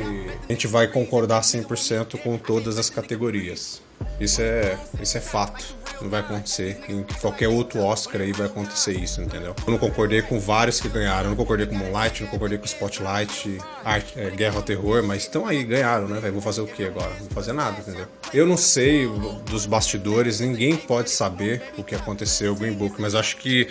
a 0.49 0.53
gente 0.53 0.67
vai 0.67 0.89
concordar 0.89 1.43
100% 1.43 2.19
com 2.19 2.37
todas 2.39 2.79
as 2.79 2.91
categorias. 2.91 3.81
Isso 4.21 4.41
é, 4.43 4.79
isso 5.01 5.17
é 5.17 5.21
fato. 5.21 5.77
Não 6.01 6.09
vai 6.09 6.21
acontecer. 6.21 6.81
Em 6.89 7.05
qualquer 7.21 7.49
outro 7.49 7.81
Oscar 7.81 8.21
aí 8.21 8.33
vai 8.33 8.47
acontecer 8.47 8.93
isso, 8.93 9.21
entendeu? 9.21 9.55
Eu 9.67 9.71
não 9.71 9.79
concordei 9.79 10.23
com 10.23 10.39
vários 10.39 10.81
que 10.81 10.89
ganharam. 10.89 11.25
Eu 11.25 11.31
não 11.31 11.37
concordei 11.37 11.67
com 11.67 11.75
Moonlight, 11.75 12.23
não 12.23 12.31
concordei 12.31 12.59
com 12.59 12.65
Spotlight, 12.65 13.59
Art, 13.85 14.05
é, 14.17 14.31
Guerra 14.31 14.57
ao 14.57 14.63
Terror, 14.63 15.03
mas 15.03 15.23
estão 15.23 15.47
aí, 15.47 15.65
ganharam, 15.65 16.07
né, 16.09 16.21
Vou 16.31 16.43
fazer 16.43 16.61
o 16.61 16.67
que 16.67 16.85
agora? 16.85 17.11
Não 17.11 17.21
vou 17.21 17.31
fazer 17.31 17.53
nada, 17.53 17.79
entendeu? 17.81 18.07
Eu 18.33 18.47
não 18.47 18.57
sei 18.57 19.09
dos 19.47 19.67
bastidores, 19.67 20.41
ninguém 20.41 20.77
pode 20.77 21.11
saber 21.11 21.63
o 21.77 21.83
que 21.83 21.95
aconteceu 21.95 22.55
Green 22.55 22.75
Book, 22.75 23.01
mas 23.01 23.15
acho 23.15 23.37
que 23.39 23.69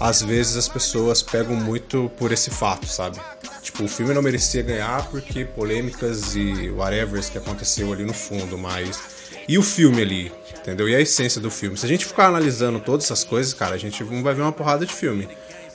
às 0.00 0.22
vezes 0.22 0.56
as 0.56 0.66
pessoas 0.66 1.22
pegam 1.22 1.54
muito 1.54 2.10
por 2.16 2.32
esse 2.32 2.50
fato, 2.50 2.86
sabe? 2.86 3.20
Tipo, 3.60 3.84
o 3.84 3.88
filme 3.88 4.14
não 4.14 4.22
merecia 4.22 4.62
ganhar 4.62 5.06
porque 5.10 5.44
polêmicas 5.44 6.34
e 6.34 6.70
whatever 6.70 7.22
que 7.30 7.36
aconteceu 7.36 7.92
ali 7.92 8.04
no 8.04 8.14
fundo, 8.14 8.56
mas. 8.56 8.98
E 9.46 9.58
o 9.58 9.62
filme 9.62 10.00
ali, 10.00 10.32
entendeu? 10.58 10.88
E 10.88 10.94
a 10.94 11.00
essência 11.00 11.40
do 11.40 11.50
filme. 11.50 11.76
Se 11.76 11.84
a 11.84 11.88
gente 11.88 12.06
ficar 12.06 12.28
analisando 12.28 12.80
todas 12.80 13.04
essas 13.04 13.24
coisas, 13.24 13.52
cara, 13.52 13.74
a 13.74 13.78
gente 13.78 14.02
vai 14.02 14.32
ver 14.32 14.40
uma 14.40 14.52
porrada 14.52 14.86
de 14.86 14.92
filme. 14.92 15.28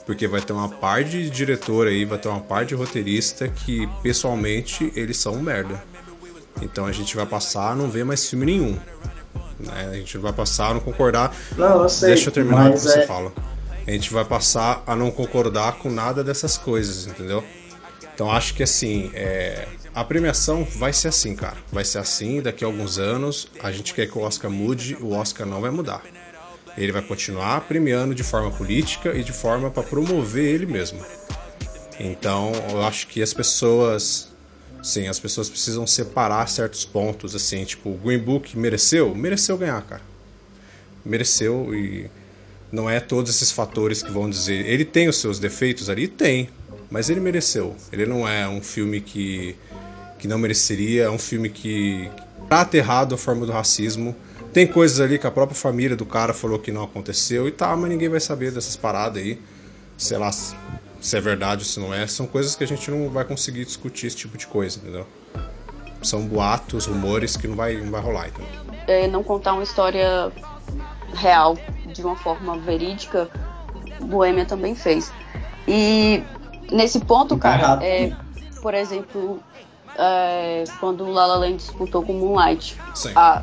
Porque 0.04 0.26
vai 0.26 0.40
ter 0.40 0.52
uma 0.52 0.68
par 0.68 1.04
de 1.04 1.28
diretor 1.30 1.86
aí, 1.86 2.04
vai 2.04 2.18
ter 2.18 2.28
uma 2.28 2.40
par 2.40 2.64
de 2.64 2.74
roteirista 2.74 3.48
que, 3.48 3.88
pessoalmente, 4.02 4.92
eles 4.96 5.16
são 5.16 5.34
um 5.34 5.42
merda. 5.42 5.82
Então 6.62 6.86
a 6.86 6.92
gente 6.92 7.14
vai 7.14 7.26
passar 7.26 7.72
a 7.72 7.74
não 7.74 7.90
ver 7.90 8.04
mais 8.04 8.28
filme 8.28 8.46
nenhum. 8.46 8.78
Né? 9.58 9.88
A 9.90 9.94
gente 9.94 10.16
vai 10.18 10.32
passar 10.32 10.70
a 10.70 10.74
não 10.74 10.80
concordar. 10.80 11.34
Não, 11.56 11.82
eu 11.82 11.88
sei, 11.88 12.08
Deixa 12.08 12.28
eu 12.28 12.32
terminar 12.32 12.70
o 12.70 12.74
que 12.74 12.80
você 12.80 13.00
é... 13.00 13.06
fala. 13.06 13.32
A 13.86 13.90
gente 13.92 14.12
vai 14.12 14.24
passar 14.24 14.82
a 14.86 14.96
não 14.96 15.10
concordar 15.10 15.78
com 15.78 15.88
nada 15.88 16.24
dessas 16.24 16.58
coisas, 16.58 17.06
entendeu? 17.06 17.44
Então 18.12 18.32
acho 18.32 18.54
que 18.54 18.62
assim, 18.62 19.10
é, 19.14 19.68
a 19.94 20.02
premiação 20.02 20.64
vai 20.64 20.92
ser 20.92 21.08
assim, 21.08 21.36
cara. 21.36 21.56
Vai 21.70 21.84
ser 21.84 21.98
assim 21.98 22.42
daqui 22.42 22.64
a 22.64 22.66
alguns 22.66 22.98
anos. 22.98 23.48
A 23.62 23.70
gente 23.70 23.94
quer 23.94 24.06
que 24.06 24.18
o 24.18 24.22
Oscar 24.22 24.50
mude, 24.50 24.96
o 25.00 25.12
Oscar 25.12 25.46
não 25.46 25.60
vai 25.60 25.70
mudar. 25.70 26.02
Ele 26.76 26.90
vai 26.90 27.00
continuar 27.00 27.60
premiando 27.62 28.14
de 28.14 28.22
forma 28.24 28.50
política 28.50 29.14
e 29.14 29.22
de 29.22 29.32
forma 29.32 29.70
para 29.70 29.82
promover 29.82 30.44
ele 30.44 30.66
mesmo. 30.66 31.00
Então 32.00 32.52
eu 32.70 32.82
acho 32.82 33.06
que 33.06 33.22
as 33.22 33.32
pessoas. 33.32 34.34
Sim, 34.82 35.08
as 35.08 35.18
pessoas 35.18 35.48
precisam 35.48 35.86
separar 35.86 36.48
certos 36.48 36.84
pontos, 36.84 37.34
assim, 37.34 37.64
tipo, 37.64 37.90
o 37.90 37.94
Green 37.96 38.18
Book 38.18 38.56
mereceu? 38.56 39.14
Mereceu 39.14 39.56
ganhar, 39.56 39.82
cara. 39.82 40.02
Mereceu 41.04 41.74
e 41.74 42.10
não 42.70 42.88
é 42.90 43.00
todos 43.00 43.34
esses 43.34 43.52
fatores 43.52 44.02
que 44.02 44.10
vão 44.10 44.28
dizer. 44.28 44.66
Ele 44.66 44.84
tem 44.84 45.08
os 45.08 45.18
seus 45.20 45.38
defeitos 45.38 45.88
ali? 45.88 46.08
Tem. 46.08 46.48
Mas 46.90 47.10
ele 47.10 47.20
mereceu. 47.20 47.74
Ele 47.92 48.06
não 48.06 48.28
é 48.28 48.48
um 48.48 48.60
filme 48.60 49.00
que, 49.00 49.56
que 50.18 50.28
não 50.28 50.38
mereceria, 50.38 51.04
é 51.04 51.10
um 51.10 51.18
filme 51.18 51.48
que 51.48 52.10
trata 52.48 52.76
errado 52.76 53.14
a 53.14 53.18
forma 53.18 53.46
do 53.46 53.52
racismo. 53.52 54.14
Tem 54.52 54.66
coisas 54.66 55.00
ali 55.00 55.18
que 55.18 55.26
a 55.26 55.30
própria 55.30 55.56
família 55.58 55.96
do 55.96 56.06
cara 56.06 56.32
falou 56.32 56.58
que 56.58 56.72
não 56.72 56.84
aconteceu 56.84 57.46
e 57.46 57.50
tá, 57.50 57.76
mas 57.76 57.90
ninguém 57.90 58.08
vai 58.08 58.20
saber 58.20 58.50
dessas 58.50 58.76
paradas 58.76 59.22
aí. 59.22 59.38
Sei 59.98 60.16
lá 60.16 60.30
se 60.32 61.16
é 61.16 61.20
verdade 61.20 61.62
ou 61.62 61.66
se 61.66 61.78
não 61.78 61.92
é. 61.92 62.06
São 62.06 62.26
coisas 62.26 62.54
que 62.54 62.64
a 62.64 62.66
gente 62.66 62.90
não 62.90 63.08
vai 63.10 63.24
conseguir 63.24 63.64
discutir 63.64 64.06
esse 64.06 64.16
tipo 64.16 64.36
de 64.38 64.46
coisa, 64.46 64.78
entendeu? 64.78 65.06
São 66.02 66.26
boatos, 66.26 66.86
rumores 66.86 67.36
que 67.36 67.48
não 67.48 67.56
vai, 67.56 67.76
não 67.76 67.90
vai 67.90 68.00
rolar, 68.00 68.28
então. 68.28 68.44
É, 68.86 69.06
não 69.08 69.22
contar 69.22 69.54
uma 69.54 69.62
história 69.62 70.32
real 71.14 71.58
de 71.96 72.06
uma 72.06 72.16
forma 72.16 72.56
verídica, 72.58 73.28
Boêmia 74.00 74.44
também 74.44 74.74
fez. 74.74 75.12
E 75.66 76.22
Nesse 76.70 77.00
ponto, 77.00 77.36
cara, 77.36 77.78
é, 77.82 78.12
por 78.60 78.74
exemplo, 78.74 79.40
é, 79.96 80.64
quando 80.80 81.04
o 81.04 81.12
Lala 81.12 81.36
Land 81.36 81.56
disputou 81.56 82.02
com 82.02 82.12
Moonlight, 82.12 82.76
a, 83.14 83.42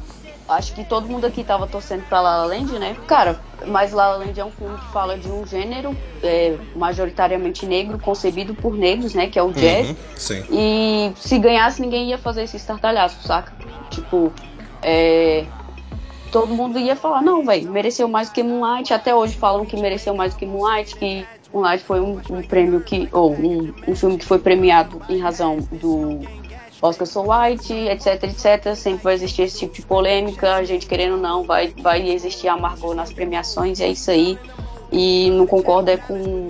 acho 0.50 0.74
que 0.74 0.84
todo 0.84 1.08
mundo 1.08 1.26
aqui 1.26 1.44
tava 1.44 1.66
torcendo 1.66 2.04
pra 2.10 2.20
Lala 2.20 2.46
Land, 2.46 2.78
né? 2.80 2.98
Cara, 3.08 3.39
mas 3.66 3.94
Lala 3.94 4.18
Land 4.18 4.38
é 4.38 4.44
um 4.44 4.52
filme 4.52 4.78
que 4.78 4.92
fala 4.92 5.18
de 5.18 5.30
um 5.30 5.46
gênero 5.48 5.96
é, 6.22 6.58
majoritariamente 6.76 7.66
negro, 7.66 7.98
concebido 7.98 8.54
por 8.54 8.76
negros, 8.76 9.13
né? 9.13 9.28
Que 9.28 9.39
é 9.39 9.44
o 9.44 9.54
jazz. 9.54 9.89
Uhum, 9.89 9.96
sim. 10.18 10.44
E 10.52 11.13
se 11.16 11.39
ganhasse, 11.39 11.82
ninguém 11.82 12.10
ia 12.10 12.18
fazer 12.18 12.44
esse 12.44 12.58
estartalhaço, 12.58 13.26
saca? 13.26 13.54
Tipo, 13.89 14.34
é, 14.82 15.46
todo 16.34 16.52
mundo 16.52 16.80
ia 16.80 16.96
falar, 16.96 17.22
não, 17.22 17.46
velho, 17.46 17.72
mereceu 17.72 18.08
mais 18.08 18.28
do 18.28 18.34
que 18.34 18.41
Moonlight. 18.41 18.91
Até 18.91 19.13
hoje 19.13 19.38
falam 19.38 19.65
que 19.65 19.80
mereceu 19.80 20.15
mais 20.15 20.34
do 20.34 20.39
que 20.39 20.48
Moonlight, 20.48 20.96
que 20.96 21.26
Moonlight 21.54 21.84
foi 21.84 22.02
um, 22.02 22.19
um 22.32 22.41
prêmio 22.41 22.82
que. 22.82 23.08
ou 23.12 23.32
um, 23.32 23.72
um 23.88 23.96
filme 23.96 24.17
que 24.17 24.26
foi 24.26 24.39
premiado 24.39 25.00
em 25.08 25.19
razão 25.19 25.60
do 25.72 26.22
Oscar 26.82 27.06
So 27.06 27.22
White, 27.22 27.72
etc, 27.72 28.24
etc. 28.24 28.76
Sempre 28.76 29.04
vai 29.04 29.13
existir 29.13 29.43
esse 29.43 29.60
tipo 29.60 29.76
de 29.76 29.84
polêmica, 29.84 30.56
a 30.56 30.63
gente 30.63 30.88
querendo 30.88 31.13
ou 31.13 31.22
não, 31.22 31.43
vai, 31.43 31.67
vai 31.67 32.10
existir 32.10 32.48
amargor 32.48 32.96
nas 32.96 33.13
premiações, 33.13 33.80
é 33.80 33.89
isso 33.89 34.10
aí. 34.10 34.38
E 34.91 35.30
não 35.30 35.46
concordo 35.46 35.91
é 35.91 35.98
com 35.98 36.50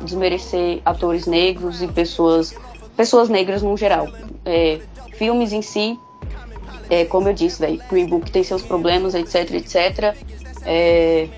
desmerecer 0.00 0.80
atores 0.84 1.26
negros 1.26 1.82
e 1.82 1.86
pessoas, 1.86 2.52
pessoas 2.96 3.28
negras 3.28 3.62
no 3.62 3.76
geral. 3.76 4.08
É, 4.44 4.80
filmes 5.12 5.52
em 5.52 5.62
si, 5.62 5.96
é, 6.90 7.04
como 7.04 7.28
eu 7.28 7.32
disse, 7.32 7.60
velho, 7.60 7.80
Green 7.88 8.06
Book 8.06 8.30
tem 8.30 8.42
seus 8.42 8.62
problemas, 8.62 9.14
etc, 9.14 9.52
etc. 9.52 10.16
É, 10.66 11.28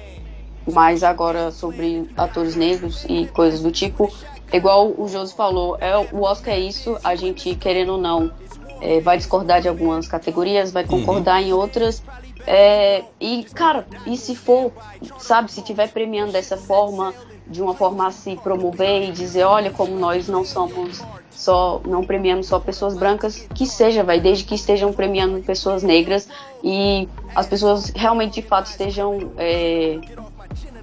mas 0.71 1.03
agora 1.03 1.51
sobre 1.51 2.09
atores 2.17 2.57
negros 2.57 3.05
e 3.09 3.27
coisas 3.27 3.61
do 3.61 3.71
tipo, 3.71 4.11
igual 4.53 4.93
o 4.97 5.07
Josi 5.09 5.35
falou, 5.35 5.77
é, 5.79 5.97
o 5.97 6.23
Oscar 6.23 6.55
é 6.55 6.61
isso, 6.61 6.99
a 7.05 7.15
gente, 7.15 7.55
querendo 7.55 7.93
ou 7.93 7.99
não, 7.99 8.33
é, 8.81 9.01
vai 9.01 9.17
discordar 9.17 9.61
de 9.61 9.69
algumas 9.69 10.09
categorias, 10.09 10.73
vai 10.73 10.85
concordar 10.85 11.41
uhum. 11.41 11.49
em 11.49 11.53
outras. 11.53 12.03
É, 12.47 13.05
e, 13.21 13.45
cara, 13.55 13.87
e 14.07 14.17
se 14.17 14.35
for, 14.35 14.73
sabe, 15.19 15.53
se 15.53 15.63
tiver 15.63 15.89
premiando 15.89 16.33
dessa 16.33 16.57
forma, 16.57 17.15
de 17.53 17.63
uma 17.63 17.75
forma 17.75 18.11
se 18.11 18.35
promover 18.37 19.11
e 19.11 19.13
dizer, 19.13 19.45
olha, 19.45 19.71
como 19.71 19.97
nós 19.99 20.27
não 20.27 20.45
somos 20.45 21.03
só, 21.31 21.81
não 21.85 22.03
premiamos 22.03 22.47
só 22.47 22.59
pessoas 22.59 22.97
brancas, 22.97 23.47
que 23.55 23.67
seja, 23.67 24.03
vai, 24.03 24.19
desde 24.19 24.45
que 24.45 24.55
estejam 24.55 24.93
premiando 24.93 25.41
pessoas 25.43 25.83
negras 25.83 26.29
e 26.65 27.09
as 27.35 27.47
pessoas 27.47 27.93
realmente 27.95 28.41
de 28.41 28.43
fato 28.43 28.67
estejam 28.67 29.33
é, 29.37 30.01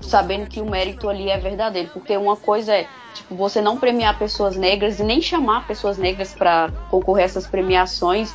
sabendo 0.02 0.48
que 0.48 0.62
o 0.62 0.70
mérito 0.70 1.10
ali 1.10 1.30
é 1.30 1.38
verdadeiro, 1.38 1.90
porque 1.92 2.16
uma 2.16 2.36
coisa 2.36 2.74
é 2.74 2.88
tipo 3.14 3.36
você 3.36 3.62
não 3.62 3.78
premiar 3.78 4.18
pessoas 4.18 4.56
negras 4.56 5.00
e 5.00 5.04
nem 5.04 5.22
chamar 5.22 5.66
pessoas 5.66 5.98
negras 5.98 6.34
para 6.34 6.70
concorrer 6.90 7.24
a 7.24 7.26
essas 7.26 7.48
premiações 7.48 8.34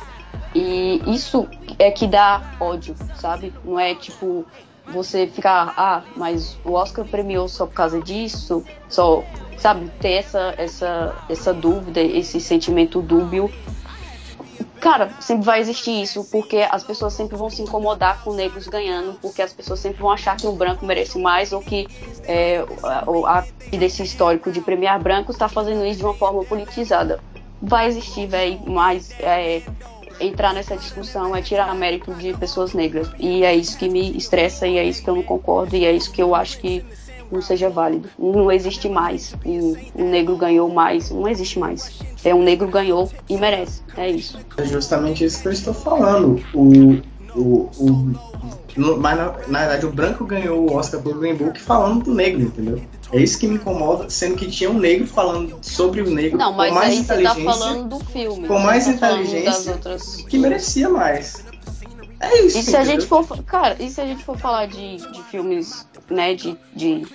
e 0.53 1.01
isso 1.07 1.47
é 1.79 1.91
que 1.91 2.07
dá 2.07 2.41
ódio, 2.59 2.95
sabe? 3.15 3.53
Não 3.63 3.79
é 3.79 3.93
tipo 3.95 4.45
você 4.87 5.27
ficar, 5.27 5.73
ah, 5.77 6.03
mas 6.15 6.57
o 6.63 6.73
Oscar 6.73 7.05
premiou 7.05 7.47
só 7.47 7.65
por 7.65 7.73
causa 7.73 8.01
disso, 8.01 8.63
só, 8.87 9.23
sabe, 9.57 9.91
ter 9.99 10.13
essa, 10.13 10.53
essa, 10.57 11.15
essa 11.29 11.53
dúvida, 11.53 12.01
esse 12.01 12.39
sentimento 12.39 13.01
dúbio. 13.01 13.51
Cara, 14.79 15.09
sempre 15.19 15.43
vai 15.43 15.59
existir 15.59 16.03
isso, 16.03 16.23
porque 16.31 16.57
as 16.57 16.83
pessoas 16.83 17.13
sempre 17.13 17.35
vão 17.35 17.49
se 17.49 17.61
incomodar 17.61 18.23
com 18.23 18.33
negros 18.33 18.67
ganhando, 18.67 19.17
porque 19.19 19.41
as 19.41 19.51
pessoas 19.51 19.79
sempre 19.79 19.99
vão 19.99 20.11
achar 20.11 20.37
que 20.37 20.45
o 20.45 20.51
branco 20.51 20.85
merece 20.85 21.17
mais, 21.17 21.51
ou 21.51 21.59
que 21.59 21.87
é, 22.23 22.63
a, 22.83 23.39
a, 23.39 23.45
desse 23.75 24.03
histórico 24.03 24.51
de 24.51 24.61
premiar 24.61 25.01
brancos 25.01 25.35
está 25.35 25.49
fazendo 25.49 25.83
isso 25.85 25.99
de 25.99 26.05
uma 26.05 26.13
forma 26.13 26.43
politizada. 26.43 27.19
Vai 27.59 27.87
existir, 27.87 28.27
velho, 28.27 28.59
mas 28.67 29.09
é, 29.19 29.63
entrar 30.19 30.53
nessa 30.53 30.75
discussão 30.75 31.35
é 31.35 31.41
tirar 31.41 31.73
mérito 31.75 32.13
de 32.13 32.33
pessoas 32.33 32.73
negras. 32.73 33.09
E 33.19 33.43
é 33.43 33.55
isso 33.55 33.77
que 33.77 33.89
me 33.89 34.15
estressa 34.17 34.67
e 34.67 34.77
é 34.77 34.83
isso 34.83 35.03
que 35.03 35.09
eu 35.09 35.15
não 35.15 35.23
concordo 35.23 35.75
e 35.75 35.85
é 35.85 35.91
isso 35.91 36.11
que 36.11 36.21
eu 36.21 36.33
acho 36.33 36.59
que 36.59 36.83
não 37.31 37.41
seja 37.41 37.69
válido. 37.69 38.09
Não 38.17 38.51
existe 38.51 38.87
mais. 38.87 39.35
Um, 39.45 39.75
negro 40.09 40.35
ganhou 40.35 40.69
mais. 40.69 41.09
Não 41.09 41.27
existe 41.27 41.59
mais. 41.59 41.99
É 42.23 42.33
um 42.33 42.43
negro 42.43 42.67
ganhou 42.67 43.11
e 43.29 43.37
merece. 43.37 43.81
É 43.97 44.09
isso. 44.09 44.39
É 44.57 44.65
justamente 44.65 45.23
isso 45.23 45.41
que 45.41 45.47
eu 45.47 45.51
estou 45.51 45.73
falando. 45.73 46.41
O, 46.53 47.01
o, 47.35 47.69
o, 47.77 48.97
mas 48.97 49.17
na, 49.17 49.25
na, 49.47 49.59
verdade 49.59 49.85
o 49.85 49.91
branco 49.91 50.25
ganhou 50.25 50.69
o 50.69 50.73
Oscar 50.73 51.01
pelo 51.01 51.19
Green 51.19 51.35
Book 51.35 51.59
falando 51.59 52.03
do 52.03 52.13
negro, 52.13 52.41
entendeu? 52.41 52.81
É 53.11 53.19
isso 53.19 53.39
que 53.39 53.47
me 53.47 53.55
incomoda, 53.55 54.09
sendo 54.09 54.35
que 54.35 54.49
tinha 54.49 54.69
um 54.69 54.77
negro 54.77 55.07
falando 55.07 55.57
sobre 55.61 56.01
o 56.01 56.09
negro 56.09 56.37
Não, 56.37 56.51
com 56.51 56.57
mais 56.57 56.73
aí 56.75 56.97
inteligência. 56.97 57.45
Tá 57.45 57.51
falando 57.51 57.89
do 57.89 58.05
filme. 58.05 58.47
Com 58.47 58.59
mais 58.59 58.85
tá 58.85 58.91
inteligência 58.91 59.71
outras... 59.73 60.17
que 60.27 60.37
merecia 60.37 60.89
mais. 60.89 61.45
É 62.19 62.41
isso. 62.41 62.57
E 62.57 62.63
se 62.63 62.69
entendeu? 62.71 62.81
a 62.81 62.83
gente 62.83 63.05
for. 63.05 63.43
Cara, 63.43 63.75
e 63.79 63.89
se 63.89 64.01
a 64.01 64.05
gente 64.05 64.23
for 64.23 64.37
falar 64.37 64.67
de, 64.67 64.97
de 64.97 65.23
filmes, 65.23 65.87
né, 66.09 66.33
de, 66.33 66.57
de 66.73 67.05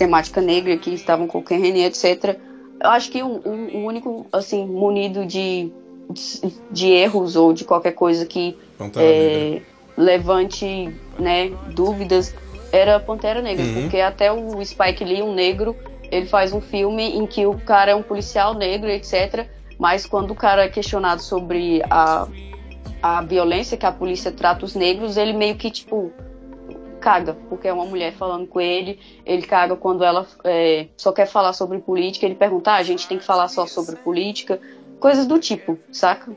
temática 0.00 0.40
negra 0.40 0.76
que 0.78 0.90
estavam 0.94 1.26
concorrendo, 1.26 1.76
etc. 1.76 2.38
Eu 2.82 2.90
acho 2.90 3.10
que 3.10 3.22
o, 3.22 3.26
o, 3.26 3.76
o 3.76 3.84
único, 3.84 4.26
assim, 4.32 4.66
munido 4.66 5.26
de, 5.26 5.70
de, 6.10 6.52
de, 6.70 6.86
erros 6.86 7.36
ou 7.36 7.52
de 7.52 7.64
qualquer 7.64 7.92
coisa 7.92 8.24
que 8.24 8.56
é, 8.96 9.62
levante, 9.96 10.94
né, 11.18 11.50
dúvidas 11.74 12.34
era 12.72 13.00
Pantera 13.00 13.42
Negra, 13.42 13.64
Uhum. 13.64 13.82
porque 13.82 14.00
até 14.00 14.32
o 14.32 14.64
Spike 14.64 15.04
Lee, 15.04 15.22
um 15.22 15.34
negro, 15.34 15.76
ele 16.10 16.26
faz 16.26 16.52
um 16.52 16.60
filme 16.60 17.16
em 17.16 17.26
que 17.26 17.46
o 17.46 17.58
cara 17.58 17.92
é 17.92 17.94
um 17.94 18.02
policial 18.02 18.54
negro, 18.54 18.88
etc. 18.88 19.46
Mas 19.78 20.06
quando 20.06 20.32
o 20.32 20.34
cara 20.34 20.64
é 20.64 20.68
questionado 20.68 21.22
sobre 21.22 21.82
a, 21.90 22.28
a 23.02 23.22
violência 23.22 23.76
que 23.76 23.86
a 23.86 23.92
polícia 23.92 24.30
trata 24.30 24.64
os 24.64 24.74
negros, 24.74 25.16
ele 25.16 25.32
meio 25.32 25.56
que, 25.56 25.70
tipo, 25.70 26.12
caga, 27.00 27.36
porque 27.48 27.66
é 27.66 27.72
uma 27.72 27.86
mulher 27.86 28.12
falando 28.12 28.46
com 28.46 28.60
ele, 28.60 28.98
ele 29.24 29.42
caga 29.42 29.74
quando 29.74 30.04
ela 30.04 30.26
é, 30.44 30.86
só 30.96 31.12
quer 31.12 31.26
falar 31.26 31.52
sobre 31.54 31.78
política, 31.78 32.26
ele 32.26 32.34
pergunta, 32.34 32.72
ah, 32.72 32.76
a 32.76 32.82
gente 32.82 33.08
tem 33.08 33.18
que 33.18 33.24
falar 33.24 33.48
só 33.48 33.66
sobre 33.66 33.96
política, 33.96 34.60
coisas 35.00 35.26
do 35.26 35.38
tipo, 35.38 35.78
saca? 35.90 36.30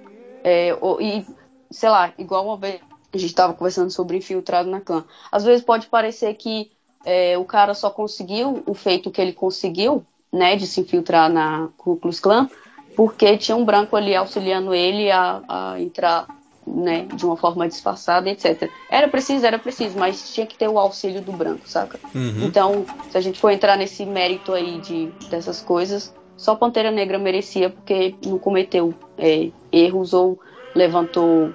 É, 0.43 0.75
e, 0.99 1.25
sei 1.73 1.89
lá, 1.89 2.13
igual 2.17 2.45
uma 2.45 2.57
vez 2.57 2.79
a 3.13 3.17
gente 3.17 3.35
tava 3.35 3.53
conversando 3.53 3.91
sobre 3.91 4.17
infiltrado 4.17 4.69
na 4.69 4.81
clã. 4.81 5.03
Às 5.31 5.43
vezes 5.43 5.63
pode 5.63 5.87
parecer 5.87 6.33
que 6.35 6.71
é, 7.05 7.37
o 7.37 7.45
cara 7.45 7.73
só 7.73 7.89
conseguiu 7.89 8.63
o 8.65 8.73
feito 8.73 9.11
que 9.11 9.21
ele 9.21 9.33
conseguiu, 9.33 10.03
né, 10.31 10.55
de 10.55 10.65
se 10.65 10.81
infiltrar 10.81 11.29
na 11.29 11.69
Ku 11.77 11.97
Klux 11.97 12.19
Klan, 12.19 12.49
porque 12.95 13.37
tinha 13.37 13.55
um 13.55 13.65
branco 13.65 13.95
ali 13.95 14.15
auxiliando 14.15 14.73
ele 14.73 15.11
a, 15.11 15.41
a 15.47 15.81
entrar, 15.81 16.27
né, 16.65 17.05
de 17.13 17.25
uma 17.25 17.35
forma 17.35 17.67
disfarçada, 17.67 18.29
etc. 18.29 18.69
Era 18.89 19.07
preciso, 19.07 19.45
era 19.45 19.59
preciso, 19.59 19.97
mas 19.97 20.33
tinha 20.33 20.47
que 20.47 20.57
ter 20.57 20.67
o 20.67 20.79
auxílio 20.79 21.21
do 21.21 21.31
branco, 21.31 21.67
saca? 21.67 21.99
Uhum. 22.15 22.45
Então, 22.45 22.85
se 23.11 23.17
a 23.17 23.21
gente 23.21 23.39
for 23.39 23.51
entrar 23.51 23.77
nesse 23.77 24.05
mérito 24.05 24.53
aí 24.53 24.79
de, 24.79 25.07
dessas 25.29 25.61
coisas, 25.61 26.13
só 26.35 26.55
Pantera 26.55 26.89
Negra 26.89 27.19
merecia 27.19 27.69
porque 27.69 28.15
não 28.25 28.39
cometeu 28.39 28.93
é, 29.17 29.49
erros 29.71 30.13
ou 30.13 30.39
levantou 30.73 31.53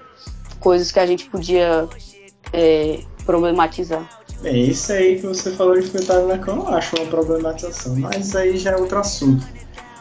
coisas 0.61 0.91
que 0.93 0.99
a 0.99 1.07
gente 1.07 1.27
podia 1.27 1.89
é, 2.53 3.01
problematizar. 3.25 4.09
É 4.45 4.57
isso 4.57 4.93
aí 4.93 5.17
que 5.21 5.27
você 5.27 5.51
falou 5.53 5.75
de 5.75 5.87
infiltrado 5.87 6.27
na 6.29 6.39
cama, 6.39 6.71
eu 6.71 6.75
acho 6.77 6.97
uma 6.97 7.07
problematização, 7.07 7.97
mas 7.97 8.37
aí 8.37 8.57
já 8.57 8.71
é 8.73 8.77
outro 8.77 8.99
assunto. 8.99 9.45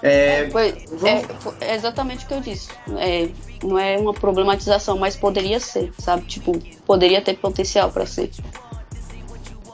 É, 0.03 0.47
Foi, 0.51 0.75
Vamos- 0.91 1.25
é, 1.59 1.71
é 1.71 1.75
exatamente 1.75 2.25
o 2.25 2.27
que 2.27 2.33
eu 2.35 2.41
disse. 2.41 2.69
É, 2.97 3.29
não 3.63 3.79
é 3.79 3.97
uma 3.97 4.13
problematização, 4.13 4.97
mas 4.97 5.15
poderia 5.15 5.59
ser, 5.59 5.91
sabe? 5.97 6.25
Tipo, 6.25 6.51
poderia 6.85 7.19
ter 7.19 7.35
potencial 7.37 7.91
para 7.91 8.05
ser. 8.05 8.29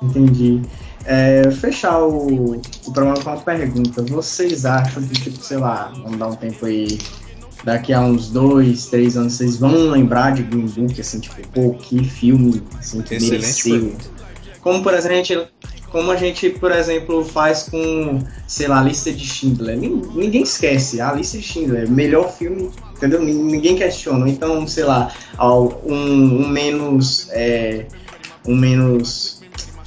Entendi. 0.02 0.62
É, 1.06 1.52
fechar 1.52 2.02
o, 2.02 2.54
o 2.56 2.94
programa 2.94 3.22
com 3.22 3.30
uma 3.32 3.42
pergunta. 3.42 4.02
Vocês 4.04 4.66
acham 4.66 5.04
que, 5.04 5.14
tipo, 5.22 5.44
sei 5.44 5.58
lá, 5.58 5.92
vamos 5.98 6.18
dar 6.18 6.28
um 6.28 6.36
tempo 6.36 6.66
aí, 6.66 6.98
daqui 7.64 7.94
a 7.94 8.02
uns 8.02 8.30
dois, 8.30 8.88
três 8.88 9.16
anos, 9.18 9.34
vocês 9.34 9.58
vão 9.58 9.90
lembrar 9.90 10.32
de 10.34 10.44
Green 10.44 10.66
Book, 10.68 11.00
assim, 11.00 11.20
tipo, 11.20 11.36
pô, 11.50 11.74
que 11.76 12.04
filme, 12.04 12.62
assim, 12.80 13.02
que 13.02 13.16
Excelente 13.16 13.42
mereceu. 13.42 13.80
pergunta. 13.80 14.06
Como, 14.62 14.84
por 14.84 14.94
exemplo, 14.94 15.12
a 15.18 15.24
gente, 15.24 15.48
como 15.90 16.12
a 16.12 16.16
gente, 16.16 16.50
por 16.52 16.72
exemplo, 16.72 17.24
faz 17.26 17.64
com, 17.70 18.20
sei 18.48 18.68
lá, 18.68 18.80
a 18.80 18.84
lista 18.84 19.12
de 19.12 19.26
Schindler. 19.26 19.78
Nin- 19.78 20.02
Ninguém 20.16 20.44
esquece, 20.44 21.02
a 21.02 21.12
lista 21.14 21.38
de 21.38 21.44
Schindler, 21.44 21.90
melhor 21.90 22.32
filme, 22.32 22.70
entendeu? 22.96 23.22
Nin- 23.22 23.44
Ninguém 23.44 23.76
questiona. 23.76 24.28
Então, 24.30 24.66
sei 24.68 24.86
lá, 24.86 25.12
um, 25.86 25.94
um 26.44 26.48
menos. 26.48 27.28
é, 27.32 27.86
um 28.46 28.56
menos 28.56 29.42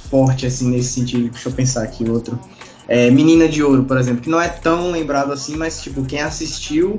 forte, 0.09 0.45
assim, 0.45 0.69
nesse 0.69 0.93
sentido. 0.93 1.29
Deixa 1.29 1.49
eu 1.49 1.53
pensar 1.53 1.83
aqui 1.83 2.09
outro. 2.09 2.39
É, 2.87 3.11
Menina 3.11 3.47
de 3.49 3.61
Ouro, 3.61 3.83
por 3.83 3.97
exemplo, 3.97 4.21
que 4.21 4.29
não 4.29 4.39
é 4.41 4.47
tão 4.47 4.91
lembrado 4.91 5.33
assim, 5.33 5.57
mas, 5.57 5.81
tipo, 5.81 6.05
quem 6.05 6.21
assistiu, 6.21 6.97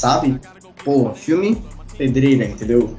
sabe? 0.00 0.40
Pô, 0.84 1.12
filme 1.14 1.62
pedreira, 1.96 2.46
entendeu? 2.46 2.96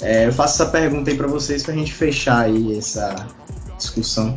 É, 0.00 0.26
eu 0.26 0.32
faço 0.32 0.62
essa 0.62 0.70
pergunta 0.70 1.10
aí 1.10 1.16
pra 1.16 1.26
vocês 1.26 1.62
pra 1.62 1.74
gente 1.74 1.92
fechar 1.92 2.44
aí 2.44 2.78
essa 2.78 3.26
discussão. 3.76 4.36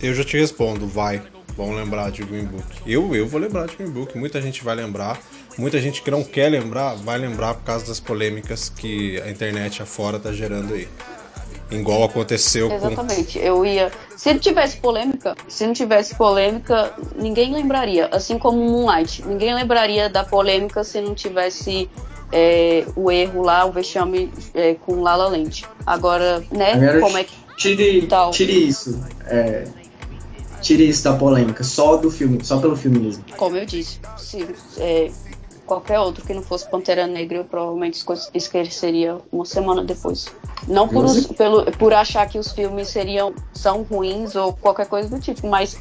Eu 0.00 0.14
já 0.14 0.22
te 0.22 0.38
respondo, 0.38 0.86
vai. 0.86 1.20
Vão 1.56 1.74
lembrar 1.74 2.10
de 2.12 2.22
Green 2.22 2.44
Book. 2.44 2.64
Eu, 2.86 3.14
eu 3.16 3.26
vou 3.26 3.40
lembrar 3.40 3.66
de 3.66 3.76
Green 3.76 3.90
Book. 3.90 4.16
Muita 4.16 4.40
gente 4.40 4.62
vai 4.62 4.76
lembrar. 4.76 5.18
Muita 5.58 5.80
gente 5.80 6.02
que 6.02 6.10
não 6.10 6.22
quer 6.22 6.48
lembrar, 6.48 6.94
vai 6.94 7.18
lembrar 7.18 7.54
por 7.54 7.64
causa 7.64 7.84
das 7.86 7.98
polêmicas 7.98 8.68
que 8.68 9.20
a 9.22 9.28
internet 9.28 9.82
afora 9.82 10.16
tá 10.20 10.32
gerando 10.32 10.72
aí. 10.72 10.86
Igual 11.70 12.04
aconteceu 12.04 12.68
com. 12.68 12.74
Exatamente. 12.74 13.38
Eu 13.38 13.64
ia. 13.64 13.92
Se 14.16 14.32
não 14.32 14.40
tivesse 14.40 14.78
polêmica, 14.78 15.36
se 15.48 15.66
não 15.66 15.72
tivesse 15.72 16.14
polêmica, 16.14 16.92
ninguém 17.16 17.52
lembraria. 17.52 18.06
Assim 18.06 18.38
como 18.38 18.58
Moonlight. 18.58 19.24
Ninguém 19.26 19.54
lembraria 19.54 20.08
da 20.08 20.24
polêmica 20.24 20.82
se 20.82 21.00
não 21.00 21.14
tivesse 21.14 21.90
é, 22.32 22.86
o 22.96 23.10
erro 23.10 23.42
lá, 23.42 23.64
o 23.64 23.72
vexame 23.72 24.32
é, 24.54 24.74
com 24.74 25.02
La 25.02 25.16
La 25.16 25.28
Land. 25.28 25.66
Agora, 25.86 26.42
né, 26.50 26.72
Agora, 26.72 27.00
como 27.00 27.18
é 27.18 27.24
que 27.24 27.48
Tire, 27.58 28.06
Tal. 28.06 28.30
tire 28.30 28.68
isso. 28.68 29.00
é, 29.26 29.66
tire 30.62 30.88
isso 30.88 31.02
da 31.02 31.14
polêmica, 31.14 31.64
só 31.64 31.96
do 31.96 32.08
filme, 32.08 32.38
só 32.44 32.58
pelo 32.58 32.76
filme 32.76 33.00
mesmo. 33.00 33.24
como 33.36 33.56
eu 33.56 33.66
disse, 33.66 33.98
se 34.16 34.46
é, 34.78 35.10
qualquer 35.66 35.98
outro 35.98 36.24
que 36.24 36.32
não 36.32 36.42
fosse 36.42 36.68
Pantera 36.70 37.06
Negra, 37.06 37.38
eu 37.38 37.44
provavelmente 37.44 38.04
esqueceria 38.32 39.18
uma 39.32 39.44
semana 39.44 39.82
depois. 39.82 40.26
Não 40.66 40.86
por, 40.88 41.04
os- 41.04 41.26
pelo, 41.26 41.64
por 41.72 41.92
achar 41.94 42.26
que 42.28 42.38
os 42.38 42.52
filmes 42.52 42.88
seriam 42.88 43.34
são 43.52 43.82
ruins 43.82 44.34
ou 44.36 44.52
qualquer 44.52 44.86
coisa 44.86 45.08
do 45.08 45.18
tipo, 45.20 45.46
mas 45.48 45.78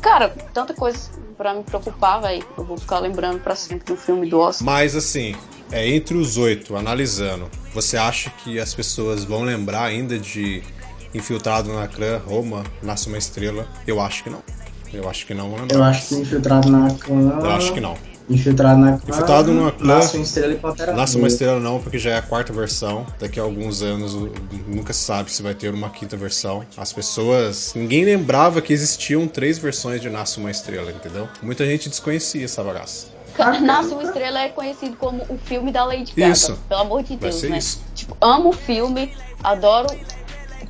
cara, 0.00 0.28
tanta 0.52 0.74
coisa 0.74 1.08
pra 1.36 1.54
me 1.54 1.62
preocupar, 1.62 2.20
velho. 2.20 2.44
Eu 2.56 2.64
vou 2.64 2.76
ficar 2.76 2.98
lembrando 2.98 3.40
pra 3.40 3.54
sempre 3.56 3.92
do 3.92 3.96
filme 3.98 4.28
do 4.28 4.38
Oscar. 4.38 4.64
Mas 4.66 4.94
assim, 4.94 5.34
é 5.72 5.88
entre 5.88 6.16
os 6.16 6.36
oito, 6.36 6.76
analisando, 6.76 7.48
você 7.72 7.96
acha 7.96 8.30
que 8.42 8.60
as 8.60 8.74
pessoas 8.74 9.24
vão 9.24 9.42
lembrar 9.42 9.84
ainda 9.84 10.18
de 10.18 10.62
Infiltrado 11.14 11.72
na 11.72 11.86
Clã, 11.86 12.20
Roma, 12.26 12.64
Nasce 12.82 13.08
uma 13.08 13.16
Estrela? 13.18 13.66
Eu 13.86 14.00
acho 14.00 14.24
que 14.24 14.30
não. 14.30 14.42
Eu 14.92 15.08
acho 15.08 15.26
que 15.26 15.32
não 15.34 15.48
vão 15.50 15.60
lembrar. 15.60 15.76
Eu 15.76 15.84
acho 15.84 16.08
que 16.08 16.14
infiltrado 16.16 16.70
na 16.70 16.88
clã. 16.94 17.38
Eu 17.40 17.50
acho 17.52 17.72
que 17.72 17.80
não. 17.80 17.96
Infiltrado 18.28 18.80
na 18.80 18.92
clã. 18.98 19.00
Infiltrado 19.08 19.52
numa 19.52 19.70
clã- 19.72 19.96
Nasce 19.98 20.16
uma 20.16 20.22
estrela 20.24 20.52
e 20.52 20.56
Pantera 20.56 20.92
Nasce 20.94 21.14
uma 21.16 21.22
Negra. 21.22 21.32
Estrela 21.32 21.60
não, 21.60 21.78
porque 21.80 21.98
já 21.98 22.10
é 22.10 22.16
a 22.18 22.22
quarta 22.22 22.52
versão. 22.52 23.06
Daqui 23.20 23.38
a 23.38 23.42
alguns 23.42 23.82
anos 23.82 24.14
nunca 24.66 24.92
se 24.92 25.00
sabe 25.04 25.30
se 25.30 25.42
vai 25.42 25.54
ter 25.54 25.72
uma 25.74 25.90
quinta 25.90 26.16
versão. 26.16 26.64
As 26.76 26.92
pessoas. 26.92 27.72
Ninguém 27.74 28.04
lembrava 28.04 28.62
que 28.62 28.72
existiam 28.72 29.28
três 29.28 29.58
versões 29.58 30.00
de 30.00 30.08
Nasce 30.08 30.38
uma 30.38 30.50
Estrela, 30.50 30.90
entendeu? 30.90 31.28
Muita 31.42 31.66
gente 31.66 31.88
desconhecia 31.88 32.44
essa 32.44 32.62
bagaça. 32.64 33.08
Nasce 33.62 33.92
uma 33.92 34.02
Estrela 34.04 34.40
é 34.40 34.48
conhecido 34.48 34.96
como 34.96 35.22
o 35.28 35.36
filme 35.36 35.70
da 35.70 35.84
Lady 35.84 36.12
Gaga. 36.16 36.32
Isso. 36.32 36.58
Pelo 36.68 36.80
amor 36.80 37.02
de 37.02 37.10
Vai 37.16 37.30
Deus, 37.30 37.34
ser 37.34 37.50
né? 37.50 37.58
isso. 37.58 37.82
Tipo, 37.94 38.16
amo 38.20 38.50
o 38.50 38.52
filme, 38.52 39.12
adoro. 39.42 39.88